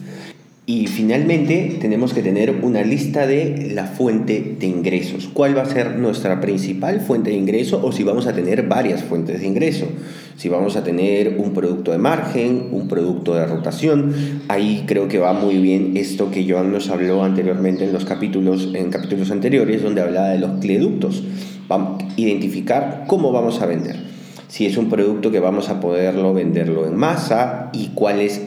Y 0.68 0.88
finalmente 0.88 1.78
tenemos 1.80 2.16
que 2.16 2.24
tener 2.24 2.50
una 2.64 2.82
lista 2.82 3.28
de 3.28 3.72
la 3.76 3.86
fuente 3.86 4.56
de 4.60 4.66
ingresos. 4.66 5.30
¿Cuál 5.32 5.56
va 5.56 5.62
a 5.62 5.66
ser 5.66 6.00
nuestra 6.00 6.42
principal 6.42 7.02
fuente 7.02 7.30
de 7.30 7.36
ingreso 7.36 7.86
o 7.86 7.92
si 7.92 8.04
vamos 8.04 8.26
a 8.26 8.34
tener 8.34 8.64
varias 8.64 9.04
fuentes 9.04 9.42
de 9.42 9.46
ingreso? 9.46 9.86
Si 10.38 10.50
vamos 10.50 10.76
a 10.76 10.84
tener 10.84 11.36
un 11.38 11.54
producto 11.54 11.92
de 11.92 12.00
margen, 12.00 12.70
un 12.72 12.88
producto 12.88 13.36
de 13.36 13.46
rotación, 13.46 14.12
ahí 14.48 14.86
creo 14.88 15.08
que 15.08 15.20
va 15.20 15.34
muy 15.34 15.58
bien 15.58 15.98
esto 15.98 16.32
que 16.32 16.50
Joan 16.50 16.72
nos 16.72 16.90
habló 16.90 17.24
anteriormente 17.24 17.84
en 17.84 17.94
los 17.94 18.04
capítulos, 18.04 18.72
en 18.74 18.90
capítulos 18.90 19.30
anteriores 19.30 19.84
donde 19.84 20.02
hablaba 20.02 20.30
de 20.30 20.40
los 20.40 20.60
cleductos. 20.62 21.22
Vamos 21.68 22.04
a 22.04 22.20
identificar 22.20 23.04
cómo 23.06 23.32
vamos 23.32 23.62
a 23.62 23.68
vender 23.68 24.15
si 24.48 24.66
es 24.66 24.78
un 24.78 24.90
producto 24.90 25.32
que 25.32 25.40
vamos 25.40 25.70
a 25.70 25.80
poderlo 25.80 26.34
venderlo 26.34 26.88
en 26.88 26.96
masa 26.96 27.70
y 27.74 27.90
cuál 27.90 28.22
es 28.22 28.42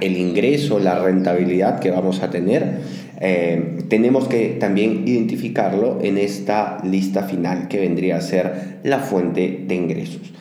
el 0.00 0.16
ingreso, 0.16 0.78
la 0.78 0.98
rentabilidad 0.98 1.80
que 1.80 1.90
vamos 1.90 2.22
a 2.22 2.30
tener. 2.30 2.80
Eh, 3.20 3.84
tenemos 3.88 4.28
que 4.28 4.50
también 4.60 5.02
identificarlo 5.06 5.98
en 6.02 6.18
esta 6.18 6.78
lista 6.84 7.24
final 7.24 7.68
que 7.68 7.80
vendría 7.80 8.16
a 8.16 8.20
ser 8.20 8.78
la 8.84 9.00
fuente 9.00 9.64
de 9.66 9.74
ingresos. 9.74 10.32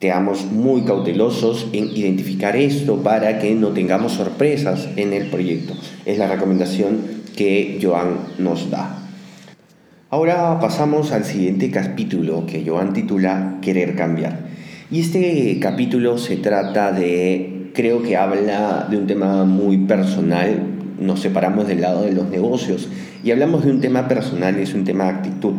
Seamos 0.00 0.44
muy 0.46 0.82
cautelosos 0.82 1.68
en 1.72 1.88
identificar 1.96 2.54
esto 2.54 3.02
para 3.02 3.40
que 3.40 3.54
no 3.54 3.68
tengamos 3.68 4.12
sorpresas 4.12 4.88
en 4.96 5.12
el 5.12 5.28
proyecto. 5.28 5.74
Es 6.04 6.18
la 6.18 6.28
recomendación 6.28 7.22
que 7.36 7.78
Joan 7.82 8.18
nos 8.38 8.70
da. 8.70 9.01
Ahora 10.12 10.60
pasamos 10.60 11.10
al 11.10 11.24
siguiente 11.24 11.70
capítulo 11.70 12.44
que 12.44 12.62
Joan 12.66 12.92
titula 12.92 13.56
Querer 13.62 13.96
cambiar. 13.96 14.40
Y 14.90 15.00
este 15.00 15.58
capítulo 15.58 16.18
se 16.18 16.36
trata 16.36 16.92
de, 16.92 17.70
creo 17.72 18.02
que 18.02 18.18
habla 18.18 18.88
de 18.90 18.98
un 18.98 19.06
tema 19.06 19.44
muy 19.44 19.78
personal, 19.78 20.64
nos 21.00 21.20
separamos 21.20 21.66
del 21.66 21.80
lado 21.80 22.02
de 22.02 22.12
los 22.12 22.28
negocios. 22.28 22.90
Y 23.24 23.30
hablamos 23.30 23.64
de 23.64 23.70
un 23.70 23.80
tema 23.80 24.06
personal, 24.06 24.58
es 24.58 24.74
un 24.74 24.84
tema 24.84 25.04
de 25.04 25.10
actitud, 25.12 25.54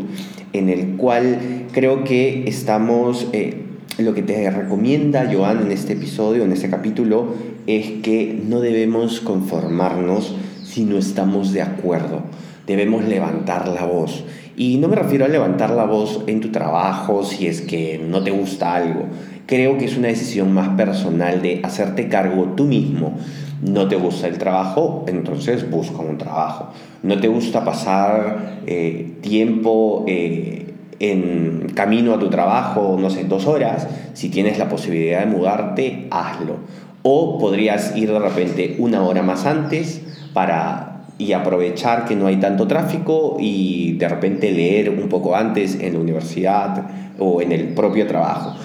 en 0.53 0.69
el 0.69 0.97
cual 0.97 1.39
creo 1.71 2.03
que 2.03 2.47
estamos, 2.47 3.29
eh, 3.33 3.55
lo 3.97 4.13
que 4.13 4.21
te 4.21 4.51
recomienda 4.51 5.31
Joan 5.33 5.63
en 5.63 5.71
este 5.71 5.93
episodio, 5.93 6.43
en 6.43 6.51
este 6.51 6.69
capítulo, 6.69 7.33
es 7.65 8.03
que 8.03 8.39
no 8.47 8.59
debemos 8.59 9.19
conformarnos 9.19 10.35
si 10.63 10.85
no 10.85 10.99
estamos 10.99 11.53
de 11.53 11.63
acuerdo, 11.63 12.21
debemos 12.67 13.03
levantar 13.03 13.67
la 13.67 13.85
voz 13.85 14.23
y 14.55 14.77
no 14.77 14.87
me 14.87 14.95
refiero 14.95 15.25
a 15.25 15.27
levantar 15.27 15.71
la 15.71 15.85
voz 15.85 16.21
en 16.27 16.39
tu 16.39 16.51
trabajo 16.51 17.23
si 17.23 17.47
es 17.47 17.61
que 17.61 17.97
no 17.97 18.23
te 18.23 18.31
gusta 18.31 18.75
algo. 18.75 19.05
Creo 19.45 19.77
que 19.77 19.85
es 19.85 19.97
una 19.97 20.07
decisión 20.07 20.53
más 20.53 20.69
personal 20.69 21.41
de 21.41 21.59
hacerte 21.63 22.07
cargo 22.07 22.53
tú 22.55 22.65
mismo. 22.65 23.17
No 23.61 23.87
te 23.87 23.95
gusta 23.95 24.27
el 24.27 24.37
trabajo, 24.37 25.05
entonces 25.07 25.69
busca 25.69 25.99
un 25.99 26.17
trabajo. 26.17 26.69
No 27.01 27.19
te 27.19 27.27
gusta 27.27 27.65
pasar 27.65 28.61
eh, 28.67 29.17
tiempo 29.21 30.05
eh, 30.07 30.73
en 30.99 31.71
camino 31.73 32.13
a 32.13 32.19
tu 32.19 32.29
trabajo, 32.29 32.97
no 32.99 33.09
sé, 33.09 33.23
dos 33.23 33.47
horas. 33.47 33.87
Si 34.13 34.29
tienes 34.29 34.59
la 34.59 34.69
posibilidad 34.69 35.21
de 35.21 35.25
mudarte, 35.25 36.07
hazlo. 36.11 36.57
O 37.01 37.39
podrías 37.39 37.97
ir 37.97 38.11
de 38.11 38.19
repente 38.19 38.75
una 38.79 39.03
hora 39.03 39.23
más 39.23 39.45
antes 39.45 40.01
para 40.33 40.92
y 41.17 41.33
aprovechar 41.33 42.05
que 42.05 42.15
no 42.15 42.27
hay 42.27 42.37
tanto 42.37 42.67
tráfico 42.67 43.37
y 43.39 43.93
de 43.93 44.09
repente 44.09 44.51
leer 44.51 44.89
un 44.89 45.09
poco 45.09 45.35
antes 45.35 45.77
en 45.79 45.93
la 45.93 45.99
universidad 45.99 46.87
o 47.19 47.41
en 47.41 47.51
el 47.51 47.69
propio 47.69 48.07
trabajo. 48.07 48.55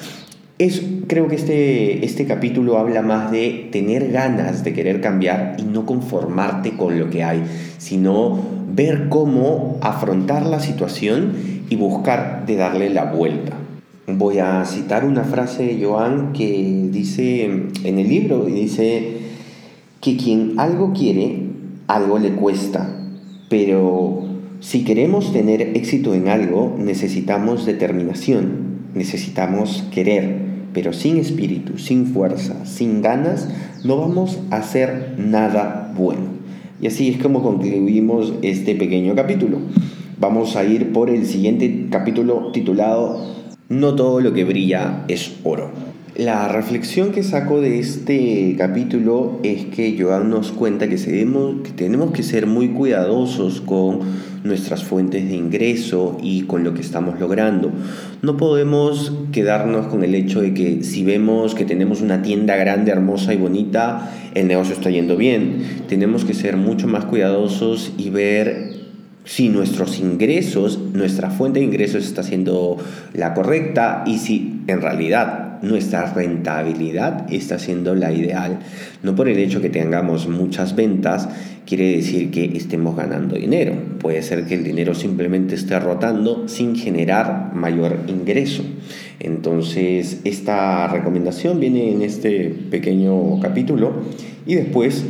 Es, 0.59 0.83
creo 1.07 1.29
que 1.29 1.37
este, 1.37 2.05
este 2.05 2.27
capítulo 2.27 2.79
habla 2.79 3.03
más 3.03 3.31
de 3.31 3.69
tener 3.71 4.11
ganas 4.11 4.65
de 4.65 4.73
querer 4.73 5.01
cambiar 5.01 5.57
y 5.59 5.63
no 5.63 5.87
conformarte 5.87 6.77
con 6.77 6.99
lo 6.99 7.11
que 7.11 7.23
hay, 7.23 7.45
sino 7.77 8.41
ver 8.75 9.09
cómo 9.09 9.79
afrontar 9.81 10.45
la 10.47 10.59
situación 10.59 11.35
y 11.71 11.77
buscar 11.77 12.45
de 12.47 12.57
darle 12.57 12.91
la 12.91 13.05
vuelta. 13.05 13.53
Voy 14.09 14.39
a 14.39 14.65
citar 14.65 15.05
una 15.05 15.23
frase 15.23 15.65
de 15.65 15.85
Joan 15.85 16.33
que 16.33 16.89
dice 16.91 17.45
en 17.45 17.99
el 17.99 18.09
libro, 18.09 18.49
y 18.49 18.53
dice 18.53 19.19
que 20.01 20.17
quien 20.17 20.55
algo 20.59 20.93
quiere 20.93 21.48
algo 21.89 22.19
le 22.19 22.33
cuesta, 22.33 22.89
pero 23.49 24.23
si 24.61 24.85
queremos 24.85 25.33
tener 25.33 25.63
éxito 25.75 26.15
en 26.15 26.29
algo, 26.29 26.77
necesitamos 26.79 27.65
determinación, 27.65 28.91
necesitamos 28.95 29.85
querer, 29.91 30.37
pero 30.75 30.93
sin 30.93 31.17
espíritu, 31.17 31.79
sin 31.79 32.07
fuerza, 32.07 32.67
sin 32.67 33.01
ganas, 33.01 33.49
no 33.85 33.97
vamos 33.97 34.39
a 34.51 34.57
hacer 34.57 35.15
nada 35.17 35.93
bueno. 35.97 36.39
Y 36.81 36.87
así 36.87 37.09
es 37.09 37.23
como 37.23 37.43
concluimos 37.43 38.35
este 38.43 38.75
pequeño 38.75 39.15
capítulo. 39.15 39.59
Vamos 40.21 40.57
a 40.57 40.65
ir 40.65 40.93
por 40.93 41.11
el 41.11 41.27
siguiente 41.27 41.87
capítulo 41.91 42.53
titulado 42.53 43.35
No 43.69 43.95
todo 43.95 44.21
lo 44.21 44.35
que 44.35 44.45
brilla 44.45 45.05
es 45.09 45.37
oro. 45.43 45.71
La 46.19 46.49
reflexión 46.49 47.13
que 47.13 47.23
saco 47.23 47.61
de 47.61 47.79
este 47.79 48.57
capítulo 48.59 49.39
es 49.45 49.67
que 49.67 49.97
Joan 49.97 50.31
nos 50.31 50.51
cuenta 50.51 50.89
que, 50.89 50.97
que, 50.97 51.71
tenemos 51.77 52.11
que 52.11 52.25
ser 52.25 52.49
muy 52.49 52.71
cuidadosos 52.71 53.61
con 53.61 54.01
nuestras 54.43 54.83
fuentes 54.83 55.29
de 55.29 55.37
ingreso 55.37 56.19
y 56.21 56.43
con 56.43 56.65
lo 56.65 56.75
que 56.75 56.81
estamos 56.81 57.21
logrando. 57.21 57.71
No 58.21 58.37
podemos 58.37 59.13
quedarnos 59.31 59.87
con 59.87 60.03
el 60.03 60.17
hecho 60.17 60.41
de 60.41 60.55
que 60.55 60.83
si 60.83 61.05
vemos 61.05 61.55
que 61.55 61.65
tenemos 61.65 62.01
una 62.01 62.21
tienda 62.21 62.57
grande, 62.57 62.91
hermosa 62.91 63.33
y 63.33 63.37
bonita, 63.37 64.11
el 64.35 64.49
negocio 64.49 64.75
está 64.75 64.91
yendo 64.91 65.17
bien. 65.17 65.85
Tenemos 65.89 66.25
que 66.25 66.35
ser 66.35 66.57
mucho 66.57 66.89
más 66.89 67.05
cuidadosos 67.05 67.93
y 67.97 68.11
ver 68.11 68.73
si 69.25 69.51
nuestros 69.51 70.01
ingresos, 70.01 70.81
nuestra 70.95 71.31
fuente 71.31 71.61
de 71.61 71.67
ingresos 71.67 72.05
está 72.05 72.25
siendo 72.25 72.77
la 73.15 73.35
correcta 73.35 74.03
y 74.05 74.19
si 74.19 74.63
en 74.67 74.81
realidad 74.81 75.48
nuestra 75.63 76.13
rentabilidad 76.13 77.33
está 77.33 77.59
siendo 77.59 77.95
la 77.95 78.13
ideal. 78.13 78.61
No 79.03 79.15
por 79.15 79.29
el 79.29 79.39
hecho 79.39 79.61
que 79.61 79.71
tengamos 79.71 80.29
muchas 80.29 80.75
ventas 80.77 81.29
quiere 81.67 81.97
decir 81.97 82.31
que 82.31 82.57
estemos 82.57 82.97
ganando 82.97 83.37
dinero. 83.37 83.75
Puede 83.99 84.23
ser 84.23 84.47
que 84.47 84.55
el 84.55 84.65
dinero 84.65 84.95
simplemente 84.95 85.55
esté 85.55 85.79
rotando 85.79 86.49
sin 86.49 86.77
generar 86.77 87.53
mayor 87.55 87.99
ingreso. 88.09 88.63
Entonces, 89.21 90.21
esta 90.25 90.89
recomendación 90.89 91.61
viene 91.61 91.93
en 91.93 92.03
este 92.03 92.49
pequeño 92.71 93.41
capítulo 93.41 93.93
y 94.47 94.55
después 94.55 95.05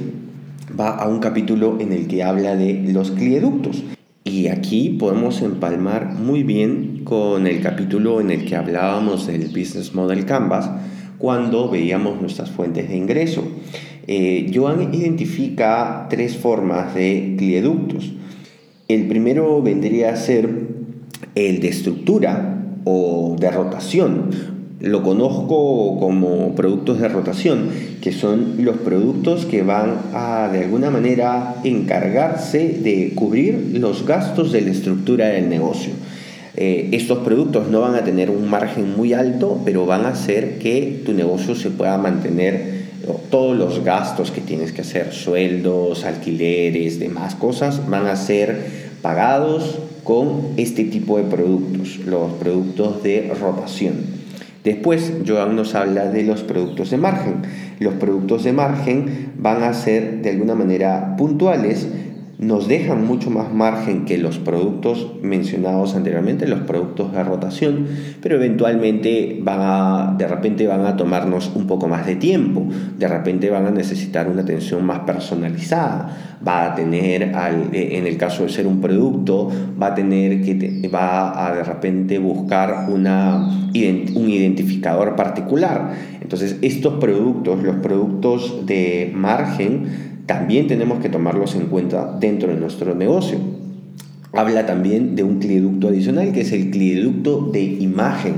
va 0.78 0.96
a 0.96 1.08
un 1.08 1.20
capítulo 1.20 1.78
en 1.80 1.92
el 1.92 2.06
que 2.08 2.22
habla 2.22 2.56
de 2.56 2.92
los 2.92 3.10
clieductos. 3.12 3.84
Y 4.30 4.48
aquí 4.48 4.90
podemos 4.90 5.40
empalmar 5.40 6.12
muy 6.12 6.42
bien 6.42 7.00
con 7.02 7.46
el 7.46 7.62
capítulo 7.62 8.20
en 8.20 8.30
el 8.30 8.44
que 8.44 8.56
hablábamos 8.56 9.26
del 9.26 9.46
Business 9.46 9.94
Model 9.94 10.26
Canvas 10.26 10.68
cuando 11.16 11.70
veíamos 11.70 12.20
nuestras 12.20 12.50
fuentes 12.50 12.90
de 12.90 12.96
ingreso. 12.98 13.42
Eh, 14.06 14.50
Joan 14.54 14.92
identifica 14.92 16.08
tres 16.10 16.36
formas 16.36 16.94
de 16.94 17.36
clieductos. 17.38 18.12
El 18.86 19.08
primero 19.08 19.62
vendría 19.62 20.12
a 20.12 20.16
ser 20.16 20.50
el 21.34 21.60
de 21.60 21.68
estructura 21.68 22.66
o 22.84 23.34
de 23.40 23.50
rotación 23.50 24.57
lo 24.80 25.02
conozco 25.02 25.98
como 25.98 26.54
productos 26.54 27.00
de 27.00 27.08
rotación, 27.08 27.70
que 28.00 28.12
son 28.12 28.64
los 28.64 28.76
productos 28.76 29.44
que 29.44 29.62
van 29.62 29.98
a 30.14 30.48
de 30.52 30.64
alguna 30.64 30.90
manera 30.90 31.56
encargarse 31.64 32.78
de 32.80 33.12
cubrir 33.14 33.72
los 33.74 34.06
gastos 34.06 34.52
de 34.52 34.60
la 34.60 34.70
estructura 34.70 35.28
del 35.28 35.48
negocio. 35.48 35.92
Eh, 36.56 36.90
estos 36.92 37.18
productos 37.18 37.68
no 37.68 37.80
van 37.80 37.96
a 37.96 38.04
tener 38.04 38.30
un 38.30 38.48
margen 38.48 38.96
muy 38.96 39.12
alto, 39.12 39.60
pero 39.64 39.86
van 39.86 40.06
a 40.06 40.10
hacer 40.10 40.58
que 40.58 41.02
tu 41.04 41.12
negocio 41.12 41.54
se 41.54 41.70
pueda 41.70 41.98
mantener 41.98 42.78
todos 43.30 43.56
los 43.56 43.84
gastos 43.84 44.30
que 44.30 44.40
tienes 44.40 44.72
que 44.72 44.82
hacer, 44.82 45.12
sueldos, 45.12 46.04
alquileres, 46.04 46.98
demás 46.98 47.34
cosas, 47.34 47.88
van 47.88 48.06
a 48.06 48.16
ser 48.16 48.88
pagados 49.02 49.78
con 50.04 50.54
este 50.56 50.84
tipo 50.84 51.16
de 51.18 51.24
productos, 51.24 51.98
los 52.06 52.32
productos 52.34 53.02
de 53.02 53.32
rotación. 53.40 54.17
Después, 54.68 55.14
Joan 55.26 55.56
nos 55.56 55.74
habla 55.74 56.10
de 56.10 56.24
los 56.24 56.42
productos 56.42 56.90
de 56.90 56.98
margen. 56.98 57.36
Los 57.80 57.94
productos 57.94 58.44
de 58.44 58.52
margen 58.52 59.32
van 59.38 59.62
a 59.62 59.72
ser 59.72 60.20
de 60.20 60.28
alguna 60.28 60.54
manera 60.54 61.16
puntuales, 61.16 61.88
nos 62.38 62.68
dejan 62.68 63.04
mucho 63.04 63.30
más 63.30 63.52
margen 63.52 64.04
que 64.04 64.16
los 64.16 64.38
productos 64.38 65.10
mencionados 65.22 65.96
anteriormente, 65.96 66.46
los 66.46 66.60
productos 66.60 67.12
de 67.12 67.24
rotación, 67.24 67.86
pero 68.22 68.36
eventualmente 68.36 69.40
van 69.42 69.58
a, 69.60 70.14
de 70.16 70.28
repente 70.28 70.68
van 70.68 70.86
a 70.86 70.96
tomarnos 70.96 71.50
un 71.56 71.66
poco 71.66 71.88
más 71.88 72.06
de 72.06 72.14
tiempo, 72.14 72.64
de 72.96 73.08
repente 73.08 73.50
van 73.50 73.66
a 73.66 73.72
necesitar 73.72 74.28
una 74.28 74.42
atención 74.42 74.86
más 74.86 75.00
personalizada, 75.00 76.38
va 76.46 76.66
a 76.66 76.74
tener, 76.76 77.32
en 77.72 78.06
el 78.06 78.16
caso 78.16 78.44
de 78.44 78.50
ser 78.50 78.68
un 78.68 78.80
producto, 78.80 79.50
va 79.80 79.88
a 79.88 79.94
tener 79.96 80.40
que, 80.40 80.88
va 80.88 81.44
a 81.44 81.56
de 81.56 81.64
repente 81.64 82.20
buscar 82.20 82.88
una, 82.88 83.48
un 83.74 84.30
identificador 84.30 85.16
particular. 85.16 85.92
Entonces, 86.20 86.58
estos 86.62 86.94
productos, 87.00 87.62
los 87.62 87.76
productos 87.76 88.66
de 88.66 89.10
margen, 89.14 90.07
también 90.28 90.66
tenemos 90.66 91.00
que 91.00 91.08
tomarlos 91.08 91.54
en 91.54 91.68
cuenta 91.68 92.14
dentro 92.20 92.52
de 92.52 92.60
nuestro 92.60 92.94
negocio. 92.94 93.38
Habla 94.34 94.66
también 94.66 95.16
de 95.16 95.22
un 95.22 95.38
clieducto 95.38 95.88
adicional 95.88 96.32
que 96.32 96.42
es 96.42 96.52
el 96.52 96.68
clieducto 96.68 97.48
de 97.50 97.62
imagen. 97.62 98.34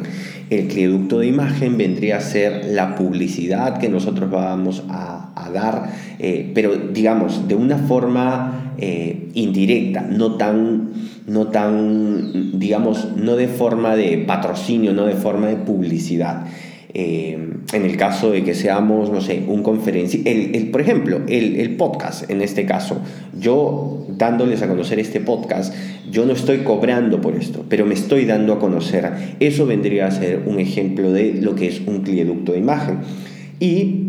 El 0.50 0.68
clieducto 0.68 1.18
de 1.18 1.26
imagen 1.26 1.76
vendría 1.76 2.18
a 2.18 2.20
ser 2.20 2.64
la 2.66 2.94
publicidad 2.94 3.78
que 3.78 3.88
nosotros 3.88 4.30
vamos 4.30 4.84
a, 4.88 5.26
dar, 5.52 5.90
eh, 6.20 6.52
pero 6.54 6.76
digamos, 6.76 7.48
de 7.48 7.56
una 7.56 7.76
forma 7.76 8.72
eh, 8.78 9.30
indirecta, 9.34 10.02
no 10.02 10.36
tan, 10.36 10.90
no 11.26 11.48
tan, 11.48 12.56
digamos, 12.60 13.08
no 13.16 13.34
de 13.34 13.48
forma 13.48 13.96
de 13.96 14.18
patrocinio, 14.18 14.92
no 14.92 15.06
de 15.06 15.14
forma 15.14 15.48
de 15.48 15.56
publicidad. 15.56 16.44
Eh, 16.92 17.38
en 17.72 17.84
el 17.84 17.96
caso 17.96 18.32
de 18.32 18.42
que 18.42 18.54
seamos, 18.54 19.10
no 19.10 19.20
sé, 19.20 19.44
un 19.46 19.62
conferencia, 19.62 20.20
el, 20.24 20.70
por 20.70 20.80
ejemplo, 20.80 21.20
el, 21.28 21.76
podcast 21.76 22.28
en 22.28 22.42
este 22.42 22.66
caso, 22.66 23.00
yo 23.38 24.06
dándoles 24.08 24.62
a 24.62 24.68
conocer 24.68 24.98
este 24.98 25.20
podcast, 25.20 25.72
yo 26.10 26.26
no 26.26 26.32
estoy 26.32 26.58
cobrando 26.58 27.20
por 27.20 27.36
esto, 27.36 27.64
pero 27.68 27.86
me 27.86 27.94
estoy 27.94 28.24
dando 28.24 28.54
a 28.54 28.58
conocer. 28.58 29.08
Eso 29.38 29.66
vendría 29.66 30.06
a 30.06 30.10
ser 30.10 30.42
un 30.46 30.58
ejemplo 30.58 31.12
de 31.12 31.34
lo 31.34 31.54
que 31.54 31.68
es 31.68 31.80
un 31.86 32.00
clieducto 32.00 32.52
de 32.52 32.58
imagen. 32.58 32.98
Y 33.60 34.06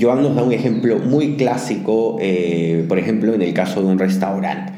Joan 0.00 0.22
nos 0.22 0.36
da 0.36 0.44
un 0.44 0.52
ejemplo 0.52 0.98
muy 0.98 1.34
clásico, 1.34 2.18
eh, 2.20 2.84
por 2.88 2.98
ejemplo, 2.98 3.34
en 3.34 3.42
el 3.42 3.52
caso 3.52 3.82
de 3.82 3.88
un 3.88 3.98
restaurante. 3.98 4.71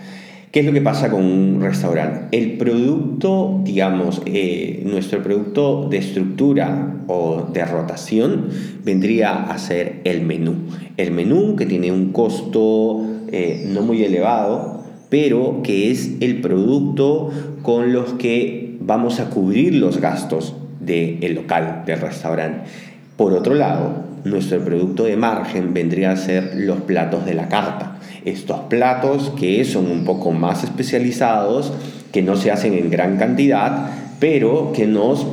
¿Qué 0.54 0.60
es 0.60 0.66
lo 0.66 0.72
que 0.72 0.82
pasa 0.82 1.10
con 1.10 1.24
un 1.24 1.60
restaurante? 1.60 2.28
El 2.30 2.52
producto, 2.52 3.60
digamos, 3.64 4.22
eh, 4.24 4.84
nuestro 4.86 5.20
producto 5.20 5.88
de 5.90 5.96
estructura 5.96 6.94
o 7.08 7.48
de 7.52 7.64
rotación 7.64 8.50
vendría 8.84 9.50
a 9.50 9.58
ser 9.58 10.00
el 10.04 10.22
menú. 10.22 10.54
El 10.96 11.10
menú 11.10 11.56
que 11.56 11.66
tiene 11.66 11.90
un 11.90 12.12
costo 12.12 13.04
eh, 13.32 13.68
no 13.68 13.82
muy 13.82 14.04
elevado, 14.04 14.84
pero 15.08 15.60
que 15.64 15.90
es 15.90 16.12
el 16.20 16.40
producto 16.40 17.32
con 17.62 17.92
los 17.92 18.12
que 18.12 18.76
vamos 18.78 19.18
a 19.18 19.30
cubrir 19.30 19.74
los 19.74 20.00
gastos 20.00 20.54
del 20.78 21.34
local, 21.34 21.82
del 21.84 22.00
restaurante. 22.00 22.70
Por 23.16 23.32
otro 23.32 23.56
lado, 23.56 24.04
nuestro 24.22 24.64
producto 24.64 25.02
de 25.02 25.16
margen 25.16 25.74
vendría 25.74 26.12
a 26.12 26.16
ser 26.16 26.52
los 26.54 26.82
platos 26.82 27.26
de 27.26 27.34
la 27.34 27.48
carta 27.48 27.93
estos 28.24 28.60
platos 28.70 29.32
que 29.38 29.64
son 29.64 29.90
un 29.90 30.04
poco 30.04 30.32
más 30.32 30.64
especializados, 30.64 31.72
que 32.12 32.22
no 32.22 32.36
se 32.36 32.50
hacen 32.50 32.74
en 32.74 32.90
gran 32.90 33.16
cantidad, 33.16 33.90
pero 34.20 34.72
que 34.72 34.86
nos, 34.86 35.26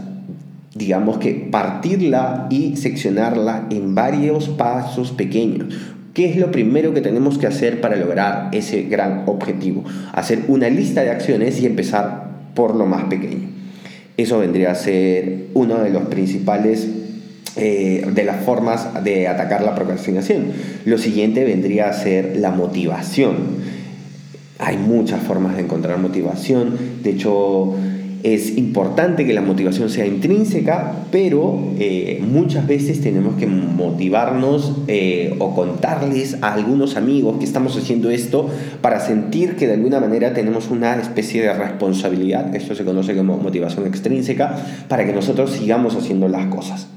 digamos 0.75 1.19
que 1.19 1.35
partirla 1.51 2.47
y 2.51 2.77
seccionarla 2.77 3.67
en 3.71 3.95
varios 3.95 4.49
pasos 4.49 5.13
pequeños. 5.13 5.75
¿Qué 6.15 6.31
es 6.31 6.37
lo 6.37 6.51
primero 6.51 6.95
que 6.95 7.01
tenemos 7.01 7.39
que 7.39 7.47
hacer 7.47 7.81
para 7.81 7.95
lograr 7.95 8.49
ese 8.53 8.83
gran 8.83 9.23
objetivo? 9.27 9.85
Hacer 10.13 10.47
una 10.49 10.69
lista 10.69 11.03
de 11.03 11.11
acciones 11.11 11.61
y 11.61 11.67
empezar 11.67 12.29
por 12.55 12.75
lo 12.75 12.87
más 12.87 13.05
pequeño. 13.05 13.51
Eso 14.17 14.41
vendría 14.41 14.73
a 14.73 14.75
ser 14.75 15.47
uno 15.55 15.79
de 15.79 15.91
los 15.91 16.07
principales 16.07 16.89
eh, 17.59 18.07
de 18.12 18.25
las 18.25 18.44
formas 18.44 19.05
de 19.05 19.29
atacar 19.29 19.62
la 19.62 19.75
procrastinación. 19.75 20.53
Lo 20.85 20.99
siguiente 20.99 21.44
vendría 21.44 21.88
a 21.88 21.92
ser 21.92 22.37
la 22.37 22.51
motivación. 22.51 23.37
Hay 24.59 24.77
muchas 24.77 25.23
formas 25.23 25.57
de 25.57 25.62
encontrar 25.62 25.99
motivación. 25.99 26.77
De 27.03 27.11
hecho, 27.11 27.75
es 28.23 28.57
importante 28.59 29.25
que 29.25 29.33
la 29.33 29.42
motivación 29.42 29.90
sea 29.90 30.05
intrínseca, 30.05 30.92
pero 31.12 31.73
eh, 31.79 32.21
muchas 32.27 32.66
veces 32.66 33.01
tenemos 33.01 33.37
que 33.37 33.47
motivarnos 33.47 34.73
eh, 34.88 35.37
o 35.38 35.55
contarles 35.55 36.38
a 36.42 36.53
algunos 36.53 36.97
amigos 36.97 37.38
que 37.38 37.44
estamos 37.44 37.77
haciendo 37.77 38.11
esto 38.11 38.49
para 38.81 38.99
sentir 38.99 39.55
que 39.55 39.68
de 39.68 39.75
alguna 39.75 40.01
manera 40.01 40.35
tenemos 40.35 40.68
una 40.71 40.97
especie 40.97 41.42
de 41.42 41.53
responsabilidad, 41.53 42.55
esto 42.57 42.75
se 42.75 42.85
conoce 42.85 43.14
como 43.14 43.37
motivación 43.37 43.87
extrínseca, 43.87 44.57
para 44.88 45.07
que 45.07 45.12
nosotros 45.12 45.53
sigamos 45.53 45.94
haciendo 45.94 46.29
las 46.29 46.47
cosas. 46.47 46.88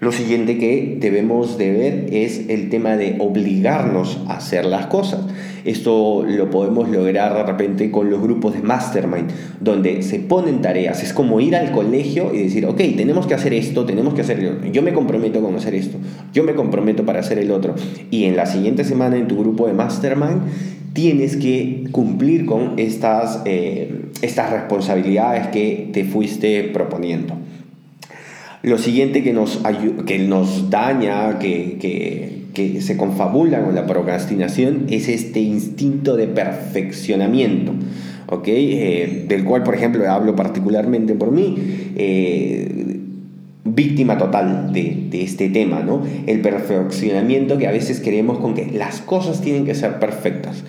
Lo 0.00 0.10
siguiente 0.10 0.58
que 0.58 0.96
debemos 0.98 1.56
de 1.56 1.70
ver 1.70 2.06
es 2.10 2.48
el 2.48 2.68
tema 2.68 2.96
de 2.96 3.16
obligarnos 3.20 4.20
a 4.28 4.38
hacer 4.38 4.64
las 4.64 4.86
cosas. 4.86 5.20
Esto 5.64 6.24
lo 6.26 6.50
podemos 6.50 6.88
lograr 6.88 7.34
de 7.34 7.42
repente 7.44 7.90
con 7.90 8.10
los 8.10 8.20
grupos 8.20 8.54
de 8.54 8.60
mastermind, 8.60 9.30
donde 9.60 10.02
se 10.02 10.18
ponen 10.18 10.60
tareas. 10.60 11.02
Es 11.02 11.12
como 11.12 11.40
ir 11.40 11.54
al 11.54 11.70
colegio 11.70 12.34
y 12.34 12.42
decir, 12.42 12.66
ok, 12.66 12.76
tenemos 12.96 13.26
que 13.26 13.34
hacer 13.34 13.54
esto, 13.54 13.86
tenemos 13.86 14.14
que 14.14 14.22
hacer 14.22 14.70
Yo 14.72 14.82
me 14.82 14.92
comprometo 14.92 15.40
con 15.40 15.54
hacer 15.54 15.74
esto, 15.74 15.96
yo 16.32 16.42
me 16.42 16.54
comprometo 16.54 17.06
para 17.06 17.20
hacer 17.20 17.38
el 17.38 17.52
otro. 17.52 17.74
Y 18.10 18.24
en 18.24 18.36
la 18.36 18.46
siguiente 18.46 18.84
semana 18.84 19.16
en 19.16 19.28
tu 19.28 19.38
grupo 19.38 19.68
de 19.68 19.74
mastermind 19.74 20.42
tienes 20.92 21.36
que 21.36 21.84
cumplir 21.92 22.46
con 22.46 22.74
estas, 22.78 23.42
eh, 23.44 24.06
estas 24.22 24.50
responsabilidades 24.50 25.48
que 25.48 25.90
te 25.92 26.04
fuiste 26.04 26.64
proponiendo. 26.64 27.36
Lo 28.64 28.78
siguiente 28.78 29.22
que 29.22 29.34
nos, 29.34 29.60
que 30.06 30.18
nos 30.20 30.70
daña, 30.70 31.38
que, 31.38 31.76
que, 32.54 32.80
se 32.80 32.96
confabula 32.96 33.62
con 33.62 33.74
la 33.74 33.84
procrastinación, 33.86 34.86
es 34.88 35.08
este 35.08 35.40
instinto 35.40 36.16
de 36.16 36.28
perfeccionamiento, 36.28 37.72
¿okay? 38.28 38.72
Eh, 38.72 39.24
del 39.28 39.44
cual, 39.44 39.64
por 39.64 39.74
ejemplo, 39.74 40.08
hablo 40.10 40.34
particularmente 40.34 41.14
por 41.14 41.30
mí. 41.30 41.56
Eh, 41.94 43.00
víctima 43.64 44.16
total 44.16 44.72
de, 44.72 45.08
de, 45.10 45.22
este 45.22 45.50
tema, 45.50 45.80
¿no? 45.80 46.02
El 46.26 46.40
perfeccionamiento 46.40 47.58
que 47.58 47.66
a 47.66 47.72
veces 47.72 48.00
queremos 48.00 48.38
con 48.38 48.54
que 48.54 48.66
las 48.66 49.02
cosas 49.02 49.42
tienen 49.42 49.66
que 49.66 49.74
ser 49.74 49.98
perfectas. 49.98 50.64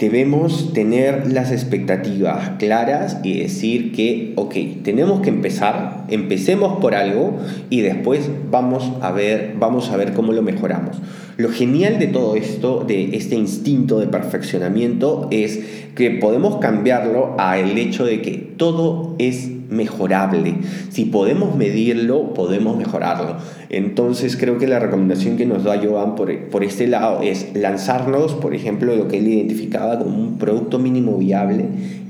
Debemos 0.00 0.72
tener 0.72 1.30
las 1.30 1.52
expectativas 1.52 2.52
claras 2.58 3.18
y 3.22 3.38
decir 3.38 3.92
que, 3.92 4.32
ok, 4.34 4.54
tenemos 4.82 5.20
que 5.20 5.28
empezar, 5.28 6.06
empecemos 6.08 6.80
por 6.80 6.94
algo 6.94 7.38
y 7.68 7.82
después 7.82 8.30
vamos 8.50 8.90
a 9.02 9.12
ver, 9.12 9.56
vamos 9.58 9.90
a 9.90 9.98
ver 9.98 10.14
cómo 10.14 10.32
lo 10.32 10.40
mejoramos. 10.40 10.96
Lo 11.40 11.48
genial 11.48 11.98
de 11.98 12.06
todo 12.06 12.36
esto, 12.36 12.84
de 12.86 13.16
este 13.16 13.34
instinto 13.34 13.98
de 13.98 14.06
perfeccionamiento, 14.06 15.26
es 15.30 15.58
que 15.94 16.10
podemos 16.10 16.56
cambiarlo 16.56 17.34
a 17.38 17.58
el 17.58 17.78
hecho 17.78 18.04
de 18.04 18.20
que 18.20 18.32
todo 18.58 19.14
es 19.18 19.48
mejorable. 19.70 20.56
Si 20.90 21.06
podemos 21.06 21.56
medirlo, 21.56 22.34
podemos 22.34 22.76
mejorarlo. 22.76 23.36
Entonces 23.70 24.36
creo 24.36 24.58
que 24.58 24.66
la 24.66 24.80
recomendación 24.80 25.38
que 25.38 25.46
nos 25.46 25.64
da 25.64 25.80
Joan 25.82 26.14
por, 26.14 26.36
por 26.50 26.62
este 26.62 26.86
lado 26.86 27.22
es 27.22 27.54
lanzarnos, 27.54 28.34
por 28.34 28.54
ejemplo, 28.54 28.94
lo 28.94 29.08
que 29.08 29.16
él 29.16 29.28
identificaba 29.28 29.98
como 29.98 30.18
un 30.18 30.36
producto 30.36 30.78
mínimo 30.78 31.16
viable 31.16 31.64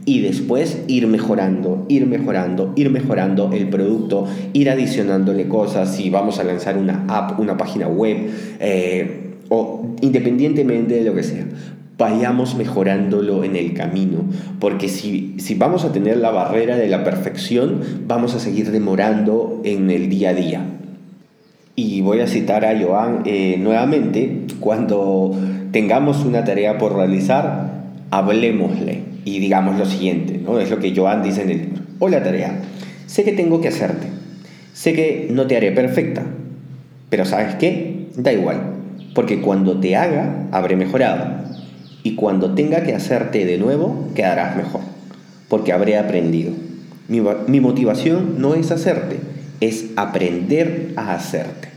y 0.06 0.22
después 0.22 0.82
ir 0.88 1.06
mejorando, 1.06 1.84
ir 1.88 2.06
mejorando, 2.06 2.72
ir 2.74 2.90
mejorando 2.90 3.50
el 3.52 3.68
producto, 3.68 4.26
ir 4.52 4.70
adicionándole 4.70 5.46
cosas, 5.46 5.94
si 5.94 6.10
vamos 6.10 6.38
a 6.40 6.44
lanzar 6.44 6.76
una 6.78 7.04
app, 7.08 7.38
una 7.38 7.56
página 7.56 7.86
web, 7.86 8.16
eh, 8.58 9.19
o 9.50 9.94
independientemente 10.00 10.94
de 10.94 11.04
lo 11.04 11.14
que 11.14 11.22
sea 11.22 11.44
vayamos 12.00 12.54
mejorándolo 12.54 13.44
en 13.44 13.56
el 13.56 13.74
camino, 13.74 14.24
porque 14.58 14.88
si, 14.88 15.34
si 15.38 15.54
vamos 15.54 15.84
a 15.84 15.92
tener 15.92 16.16
la 16.16 16.30
barrera 16.30 16.76
de 16.76 16.88
la 16.88 17.04
perfección, 17.04 17.82
vamos 18.06 18.34
a 18.34 18.40
seguir 18.40 18.70
demorando 18.70 19.60
en 19.64 19.90
el 19.90 20.08
día 20.08 20.30
a 20.30 20.34
día. 20.34 20.64
Y 21.76 22.00
voy 22.00 22.20
a 22.20 22.26
citar 22.26 22.64
a 22.64 22.80
Joan 22.80 23.20
eh, 23.26 23.58
nuevamente, 23.60 24.46
cuando 24.60 25.36
tengamos 25.72 26.24
una 26.24 26.42
tarea 26.42 26.78
por 26.78 26.96
realizar, 26.96 27.82
hablemosle 28.10 29.02
y 29.26 29.38
digamos 29.38 29.78
lo 29.78 29.84
siguiente, 29.84 30.40
¿no? 30.42 30.58
es 30.58 30.70
lo 30.70 30.78
que 30.78 30.96
Joan 30.96 31.22
dice 31.22 31.42
en 31.42 31.50
el 31.50 31.58
libro. 31.58 31.82
Hola 31.98 32.22
tarea, 32.22 32.62
sé 33.04 33.24
que 33.24 33.32
tengo 33.32 33.60
que 33.60 33.68
hacerte, 33.68 34.06
sé 34.72 34.94
que 34.94 35.28
no 35.30 35.46
te 35.46 35.58
haré 35.58 35.70
perfecta, 35.72 36.24
pero 37.10 37.26
¿sabes 37.26 37.56
qué? 37.56 38.06
Da 38.16 38.32
igual, 38.32 38.79
porque 39.14 39.40
cuando 39.40 39.80
te 39.80 39.96
haga, 39.96 40.46
habré 40.52 40.76
mejorado 40.76 41.26
y 42.02 42.14
cuando 42.14 42.54
tenga 42.54 42.82
que 42.82 42.94
hacerte 42.94 43.44
de 43.44 43.58
nuevo, 43.58 44.08
quedarás 44.14 44.56
mejor, 44.56 44.80
porque 45.48 45.72
habré 45.72 45.98
aprendido. 45.98 46.52
Mi, 47.08 47.60
motivación 47.60 48.40
no 48.40 48.54
es 48.54 48.70
hacerte, 48.70 49.16
es 49.60 49.86
aprender 49.96 50.92
a 50.96 51.14
hacerte. 51.14 51.68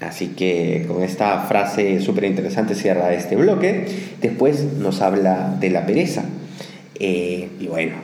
Así 0.00 0.28
que 0.28 0.84
con 0.88 1.02
esta 1.02 1.40
frase 1.42 2.00
súper 2.00 2.24
interesante 2.24 2.74
cierra 2.74 3.12
este 3.12 3.36
bloque. 3.36 3.86
Después 4.20 4.64
nos 4.78 5.00
habla 5.00 5.56
de 5.60 5.70
la 5.70 5.86
pereza. 5.86 6.24
Eh, 6.98 7.50
y 7.60 7.66
bueno, 7.66 7.94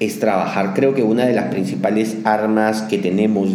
es 0.00 0.20
trabajar. 0.20 0.74
Creo 0.74 0.94
que 0.94 1.02
una 1.02 1.26
de 1.26 1.32
las 1.32 1.46
principales 1.46 2.16
armas 2.24 2.82
que 2.82 2.98
tenemos 2.98 3.50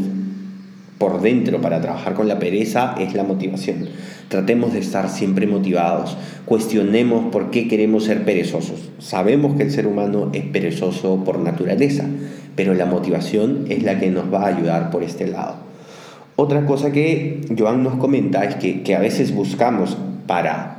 por 1.03 1.19
dentro 1.19 1.59
para 1.59 1.81
trabajar 1.81 2.13
con 2.13 2.29
la 2.29 2.39
pereza 2.39 2.95
es 2.97 3.13
la 3.13 3.25
motivación. 3.25 3.89
Tratemos 4.29 4.71
de 4.71 4.79
estar 4.79 5.09
siempre 5.09 5.45
motivados. 5.45 6.15
Cuestionemos 6.45 7.25
por 7.29 7.51
qué 7.51 7.67
queremos 7.67 8.05
ser 8.05 8.23
perezosos. 8.23 8.89
Sabemos 8.99 9.57
que 9.57 9.63
el 9.63 9.71
ser 9.71 9.85
humano 9.85 10.29
es 10.31 10.45
perezoso 10.45 11.21
por 11.25 11.39
naturaleza, 11.39 12.05
pero 12.55 12.73
la 12.73 12.85
motivación 12.85 13.65
es 13.67 13.83
la 13.83 13.99
que 13.99 14.11
nos 14.11 14.33
va 14.33 14.43
a 14.43 14.55
ayudar 14.55 14.91
por 14.91 15.03
este 15.03 15.27
lado. 15.27 15.55
Otra 16.37 16.65
cosa 16.65 16.93
que 16.93 17.41
Joan 17.59 17.83
nos 17.83 17.95
comenta 17.95 18.45
es 18.45 18.55
que, 18.55 18.95
a 18.95 18.99
veces 18.99 19.35
buscamos 19.35 19.97
para 20.25 20.69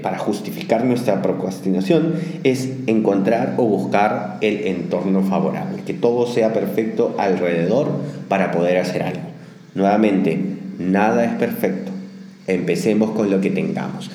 para 0.00 0.16
justificar 0.16 0.84
nuestra 0.84 1.22
procrastinación 1.22 2.14
es 2.44 2.70
encontrar 2.86 3.54
o 3.56 3.64
buscar 3.64 4.38
el 4.40 4.68
entorno 4.68 5.24
favorable, 5.24 5.82
que 5.84 5.92
todo 5.92 6.28
sea 6.28 6.52
perfecto 6.52 7.16
alrededor 7.18 7.88
para 8.28 8.52
poder 8.52 8.78
hacer 8.78 9.02
algo. 9.02 9.31
Nuevamente, 9.74 10.38
nada 10.78 11.24
es 11.24 11.32
perfecto. 11.34 11.90
Empecemos 12.46 13.12
con 13.12 13.30
lo 13.30 13.40
que 13.40 13.50
tengamos. 13.50 14.10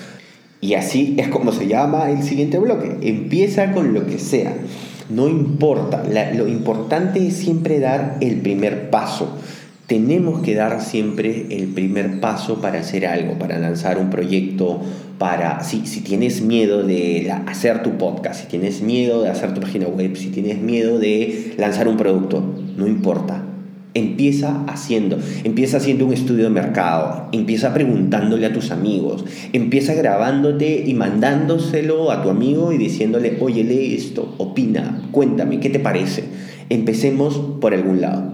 Y 0.62 0.74
así 0.74 1.16
es 1.18 1.28
como 1.30 1.52
se 1.52 1.68
llama 1.68 2.12
el 2.12 2.24
siguiente 2.24 2.60
bloque. 2.60 2.98
Empieza 3.02 3.72
con 3.72 3.94
lo 3.94 4.06
que 4.06 4.20
sea. 4.20 4.56
No 5.10 5.28
importa. 5.28 6.04
lo 6.36 6.48
importante 6.48 7.26
es 7.26 7.36
siempre 7.36 7.80
dar 7.80 8.18
el 8.22 8.38
primer 8.42 8.90
paso. 8.90 9.38
Tenemos 9.88 10.42
que 10.42 10.54
dar 10.54 10.82
siempre 10.82 11.48
el 11.50 11.68
primer 11.68 12.20
paso 12.20 12.60
para 12.60 12.80
hacer 12.82 13.06
algo, 13.06 13.40
para 13.40 13.58
lanzar 13.58 13.98
un 13.98 14.10
proyecto, 14.10 14.82
para, 15.18 15.64
si, 15.64 15.80
tienes 16.02 16.42
miedo 16.42 16.84
de 16.84 17.32
hacer 17.46 17.84
tu 17.84 17.98
podcast, 17.98 18.42
si 18.42 18.48
tienes 18.48 18.82
miedo 18.82 19.24
de 19.24 19.30
hacer 19.30 19.54
tu 19.54 19.62
página 19.62 19.88
web, 19.88 20.18
si 20.18 20.28
tienes 20.28 20.58
miedo 20.58 21.00
de 21.00 21.54
lanzar 21.58 21.88
un 21.88 21.96
producto, 21.96 22.44
no 22.76 22.86
importa 22.86 23.46
Empieza 23.94 24.64
haciendo, 24.68 25.18
empieza 25.44 25.78
haciendo 25.78 26.06
un 26.06 26.14
estudio 26.14 26.44
de 26.44 26.50
mercado, 26.52 27.30
empieza 27.32 27.74
preguntándole 27.74 28.46
a 28.46 28.54
tus 28.54 28.70
amigos, 28.70 29.26
empieza 29.54 29.96
grabándote 29.96 30.84
y 30.86 30.94
mandándoselo 30.94 32.12
a 32.12 32.22
tu 32.22 32.30
amigo 32.30 32.72
y 32.72 32.78
diciéndole, 32.78 33.38
oye, 33.40 33.64
lee 33.64 33.96
esto, 33.96 34.36
opina, 34.38 35.02
cuéntame, 35.12 35.60
¿qué 35.60 35.70
te 35.70 35.80
parece? 35.80 36.26
Empecemos 36.70 37.42
por 37.60 37.74
algún 37.74 38.02
lado. 38.02 38.34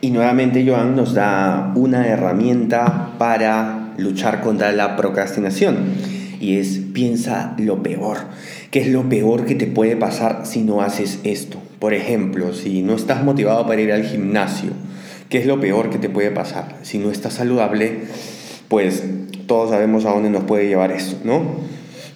Y 0.00 0.10
nuevamente 0.10 0.66
Joan 0.68 0.96
nos 0.96 1.14
da 1.14 1.72
una 1.76 2.06
herramienta 2.06 3.14
para 3.16 3.94
luchar 3.96 4.42
contra 4.42 4.70
la 4.72 4.96
procrastinación 4.96 5.76
y 6.40 6.58
es 6.58 6.80
piensa 6.92 7.54
lo 7.58 7.82
peor. 7.82 8.18
¿Qué 8.70 8.80
es 8.80 8.88
lo 8.88 9.08
peor 9.08 9.46
que 9.46 9.54
te 9.54 9.66
puede 9.66 9.96
pasar 9.96 10.42
si 10.44 10.60
no 10.60 10.82
haces 10.82 11.20
esto? 11.24 11.58
Por 11.84 11.92
ejemplo, 11.92 12.54
si 12.54 12.80
no 12.80 12.94
estás 12.94 13.22
motivado 13.22 13.66
para 13.66 13.78
ir 13.78 13.92
al 13.92 14.04
gimnasio, 14.04 14.70
¿qué 15.28 15.36
es 15.36 15.44
lo 15.44 15.60
peor 15.60 15.90
que 15.90 15.98
te 15.98 16.08
puede 16.08 16.30
pasar? 16.30 16.76
Si 16.80 16.96
no 16.96 17.10
estás 17.10 17.34
saludable, 17.34 18.04
pues 18.68 19.04
todos 19.46 19.68
sabemos 19.68 20.06
a 20.06 20.12
dónde 20.12 20.30
nos 20.30 20.44
puede 20.44 20.66
llevar 20.66 20.92
eso, 20.92 21.20
¿no? 21.24 21.42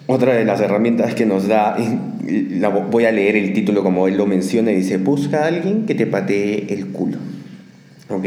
Otra 0.07 0.33
de 0.33 0.47
las 0.47 0.63
herramientas 0.63 1.15
que 1.15 1.27
nos 1.27 1.49
da, 1.49 1.77
voy 2.91 3.05
a 3.05 3.13
leer 3.13 3.37
el 3.37 3.53
título 3.53 3.83
como 3.83 4.09
él 4.09 4.17
lo 4.17 4.25
menciona, 4.25 4.71
dice, 4.71 4.97
busca 4.97 5.45
a 5.45 5.49
alguien 5.49 5.85
que 5.85 5.95
te 5.95 6.07
patee 6.07 6.69
el 6.71 6.87
culo. 6.87 7.19
¿Ok? 8.09 8.25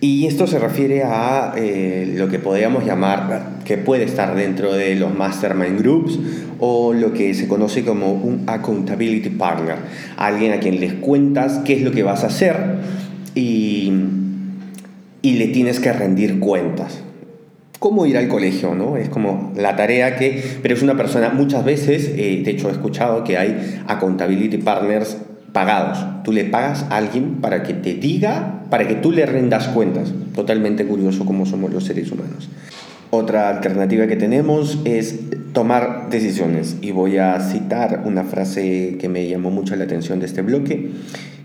Y 0.00 0.26
esto 0.26 0.46
se 0.46 0.60
refiere 0.60 1.02
a 1.02 1.54
eh, 1.56 2.14
lo 2.16 2.28
que 2.28 2.38
podríamos 2.38 2.84
llamar, 2.84 3.58
que 3.64 3.78
puede 3.78 4.04
estar 4.04 4.36
dentro 4.36 4.72
de 4.72 4.94
los 4.94 5.12
mastermind 5.12 5.80
groups 5.80 6.18
o 6.60 6.92
lo 6.92 7.12
que 7.12 7.34
se 7.34 7.48
conoce 7.48 7.84
como 7.84 8.12
un 8.12 8.44
accountability 8.46 9.30
partner, 9.30 9.76
alguien 10.16 10.52
a 10.52 10.60
quien 10.60 10.78
les 10.78 10.94
cuentas 10.94 11.60
qué 11.64 11.74
es 11.74 11.82
lo 11.82 11.90
que 11.90 12.04
vas 12.04 12.22
a 12.22 12.28
hacer 12.28 12.56
y, 13.34 13.92
y 15.22 15.32
le 15.32 15.48
tienes 15.48 15.80
que 15.80 15.92
rendir 15.92 16.38
cuentas. 16.38 17.02
¿Cómo 17.80 18.06
ir 18.06 18.18
al 18.18 18.28
colegio? 18.28 18.76
¿no? 18.76 18.96
Es 18.96 19.08
como 19.08 19.52
la 19.56 19.74
tarea 19.74 20.16
que, 20.16 20.42
pero 20.62 20.74
es 20.74 20.82
una 20.82 20.96
persona, 20.96 21.30
muchas 21.30 21.64
veces, 21.64 22.12
eh, 22.16 22.42
de 22.44 22.50
hecho 22.52 22.68
he 22.68 22.72
escuchado 22.72 23.24
que 23.24 23.36
hay 23.36 23.80
accountability 23.88 24.58
partners 24.58 25.16
pagados. 25.52 25.98
Tú 26.24 26.32
le 26.32 26.44
pagas 26.44 26.84
a 26.90 26.96
alguien 26.96 27.36
para 27.40 27.62
que 27.62 27.74
te 27.74 27.94
diga, 27.94 28.64
para 28.70 28.86
que 28.86 28.94
tú 28.94 29.12
le 29.12 29.26
rendas 29.26 29.68
cuentas. 29.68 30.12
Totalmente 30.34 30.86
curioso 30.86 31.24
cómo 31.24 31.46
somos 31.46 31.72
los 31.72 31.84
seres 31.84 32.10
humanos. 32.12 32.48
Otra 33.10 33.48
alternativa 33.48 34.06
que 34.06 34.16
tenemos 34.16 34.78
es 34.84 35.20
tomar 35.52 36.10
decisiones. 36.10 36.76
Y 36.82 36.90
voy 36.90 37.16
a 37.16 37.40
citar 37.40 38.02
una 38.04 38.24
frase 38.24 38.96
que 39.00 39.08
me 39.08 39.26
llamó 39.28 39.50
mucho 39.50 39.76
la 39.76 39.84
atención 39.84 40.20
de 40.20 40.26
este 40.26 40.42
bloque, 40.42 40.90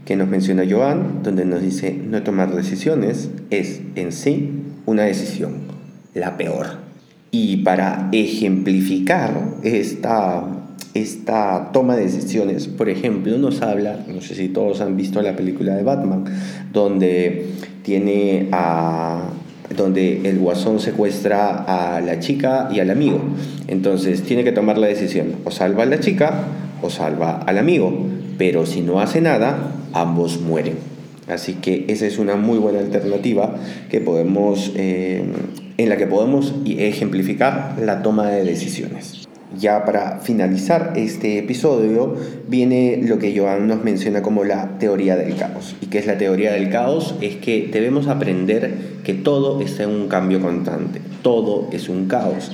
que 0.05 0.15
nos 0.17 0.27
menciona 0.27 0.63
Joan, 0.69 1.23
donde 1.23 1.45
nos 1.45 1.61
dice, 1.61 1.93
no 1.93 2.21
tomar 2.23 2.53
decisiones 2.53 3.29
es 3.49 3.81
en 3.95 4.11
sí 4.11 4.51
una 4.85 5.03
decisión, 5.03 5.53
la 6.13 6.35
peor. 6.35 6.79
Y 7.31 7.57
para 7.57 8.09
ejemplificar 8.11 9.33
esta 9.63 10.43
esta 10.93 11.71
toma 11.71 11.95
de 11.95 12.03
decisiones. 12.03 12.67
Por 12.67 12.89
ejemplo, 12.89 13.37
nos 13.37 13.61
habla, 13.61 14.05
no 14.07 14.21
sé 14.21 14.35
si 14.35 14.49
todos 14.49 14.81
han 14.81 14.95
visto 14.97 15.21
la 15.21 15.35
película 15.35 15.75
de 15.75 15.83
Batman, 15.83 16.25
donde 16.71 17.47
tiene 17.83 18.49
a 18.51 19.29
donde 19.75 20.29
el 20.29 20.39
guasón 20.39 20.79
secuestra 20.79 21.63
a 21.95 21.99
la 22.01 22.19
chica 22.19 22.69
y 22.71 22.79
al 22.79 22.91
amigo. 22.91 23.19
Entonces 23.67 24.21
tiene 24.23 24.43
que 24.43 24.51
tomar 24.51 24.77
la 24.77 24.87
decisión, 24.87 25.35
o 25.45 25.51
salva 25.51 25.83
a 25.83 25.85
la 25.85 25.99
chica 25.99 26.47
o 26.81 26.89
salva 26.89 27.39
al 27.45 27.57
amigo, 27.57 27.91
pero 28.37 28.65
si 28.65 28.81
no 28.81 28.99
hace 28.99 29.21
nada, 29.21 29.71
ambos 29.93 30.41
mueren. 30.41 30.75
Así 31.27 31.53
que 31.53 31.85
esa 31.87 32.05
es 32.05 32.19
una 32.19 32.35
muy 32.35 32.59
buena 32.59 32.79
alternativa 32.79 33.55
que 33.89 34.01
podemos, 34.01 34.73
eh, 34.75 35.23
en 35.77 35.89
la 35.89 35.95
que 35.95 36.05
podemos 36.05 36.53
ejemplificar 36.65 37.77
la 37.81 38.03
toma 38.03 38.27
de 38.29 38.43
decisiones 38.43 39.22
ya 39.57 39.85
para 39.85 40.19
finalizar 40.19 40.93
este 40.95 41.39
episodio, 41.39 42.15
viene 42.47 43.01
lo 43.03 43.19
que 43.19 43.37
Joan 43.37 43.67
nos 43.67 43.83
menciona 43.83 44.21
como 44.21 44.43
la 44.43 44.77
teoría 44.79 45.15
del 45.15 45.35
caos. 45.35 45.75
¿Y 45.81 45.87
qué 45.87 45.99
es 45.99 46.07
la 46.07 46.17
teoría 46.17 46.53
del 46.53 46.69
caos? 46.69 47.15
Es 47.21 47.35
que 47.35 47.69
debemos 47.71 48.07
aprender 48.07 48.75
que 49.03 49.13
todo 49.13 49.61
está 49.61 49.83
en 49.83 49.89
un 49.89 50.07
cambio 50.07 50.41
constante, 50.41 51.01
todo 51.21 51.67
es 51.71 51.89
un 51.89 52.07
caos. 52.07 52.51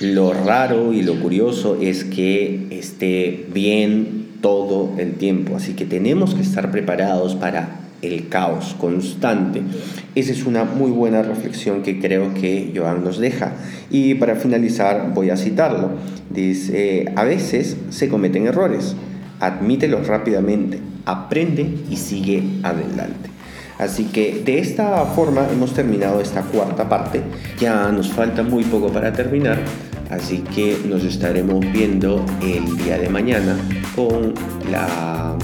Lo 0.00 0.32
raro 0.32 0.92
y 0.92 1.02
lo 1.02 1.20
curioso 1.20 1.78
es 1.80 2.04
que 2.04 2.66
esté 2.70 3.46
bien 3.52 4.26
todo 4.40 4.90
el 4.98 5.14
tiempo, 5.14 5.56
así 5.56 5.74
que 5.74 5.84
tenemos 5.84 6.34
que 6.34 6.42
estar 6.42 6.72
preparados 6.72 7.36
para 7.36 7.81
el 8.02 8.28
caos 8.28 8.76
constante. 8.78 9.62
Esa 10.14 10.32
es 10.32 10.44
una 10.44 10.64
muy 10.64 10.90
buena 10.90 11.22
reflexión 11.22 11.82
que 11.82 11.98
creo 12.00 12.34
que 12.34 12.72
Joan 12.76 13.02
nos 13.02 13.18
deja. 13.18 13.54
Y 13.90 14.14
para 14.16 14.36
finalizar 14.36 15.12
voy 15.14 15.30
a 15.30 15.36
citarlo. 15.36 15.90
Dice, 16.28 17.06
a 17.16 17.24
veces 17.24 17.76
se 17.90 18.08
cometen 18.08 18.46
errores, 18.46 18.94
admítelos 19.40 20.06
rápidamente, 20.06 20.78
aprende 21.06 21.78
y 21.88 21.96
sigue 21.96 22.42
adelante. 22.62 23.30
Así 23.78 24.04
que 24.04 24.42
de 24.44 24.58
esta 24.58 25.04
forma 25.06 25.46
hemos 25.50 25.74
terminado 25.74 26.20
esta 26.20 26.42
cuarta 26.42 26.88
parte. 26.88 27.22
Ya 27.58 27.90
nos 27.90 28.08
falta 28.12 28.42
muy 28.42 28.64
poco 28.64 28.88
para 28.92 29.12
terminar, 29.12 29.58
así 30.10 30.38
que 30.54 30.78
nos 30.88 31.02
estaremos 31.04 31.60
viendo 31.72 32.24
el 32.42 32.76
día 32.76 32.98
de 32.98 33.08
mañana 33.08 33.56
con 33.96 34.34
la 34.70 35.36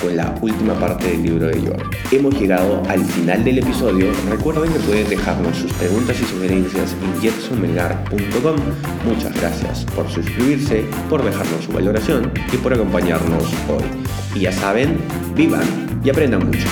con 0.00 0.16
la 0.16 0.34
última 0.40 0.74
parte 0.74 1.08
del 1.08 1.22
libro 1.22 1.46
de 1.46 1.60
Joan. 1.60 1.90
Hemos 2.10 2.38
llegado 2.38 2.82
al 2.88 3.04
final 3.04 3.44
del 3.44 3.58
episodio. 3.58 4.10
Recuerden 4.28 4.72
que 4.72 4.78
pueden 4.80 5.08
dejarnos 5.08 5.56
sus 5.56 5.72
preguntas 5.74 6.16
y 6.20 6.24
sugerencias 6.24 6.96
en 7.02 7.20
jetsonmelgar.com. 7.20 8.56
Muchas 9.06 9.34
gracias 9.40 9.84
por 9.94 10.08
suscribirse, 10.10 10.84
por 11.08 11.24
dejarnos 11.24 11.64
su 11.64 11.72
valoración 11.72 12.32
y 12.52 12.56
por 12.56 12.74
acompañarnos 12.74 13.44
hoy. 13.68 13.84
Y 14.34 14.40
ya 14.40 14.52
saben, 14.52 14.98
vivan 15.34 15.64
y 16.04 16.10
aprendan 16.10 16.46
mucho. 16.46 16.68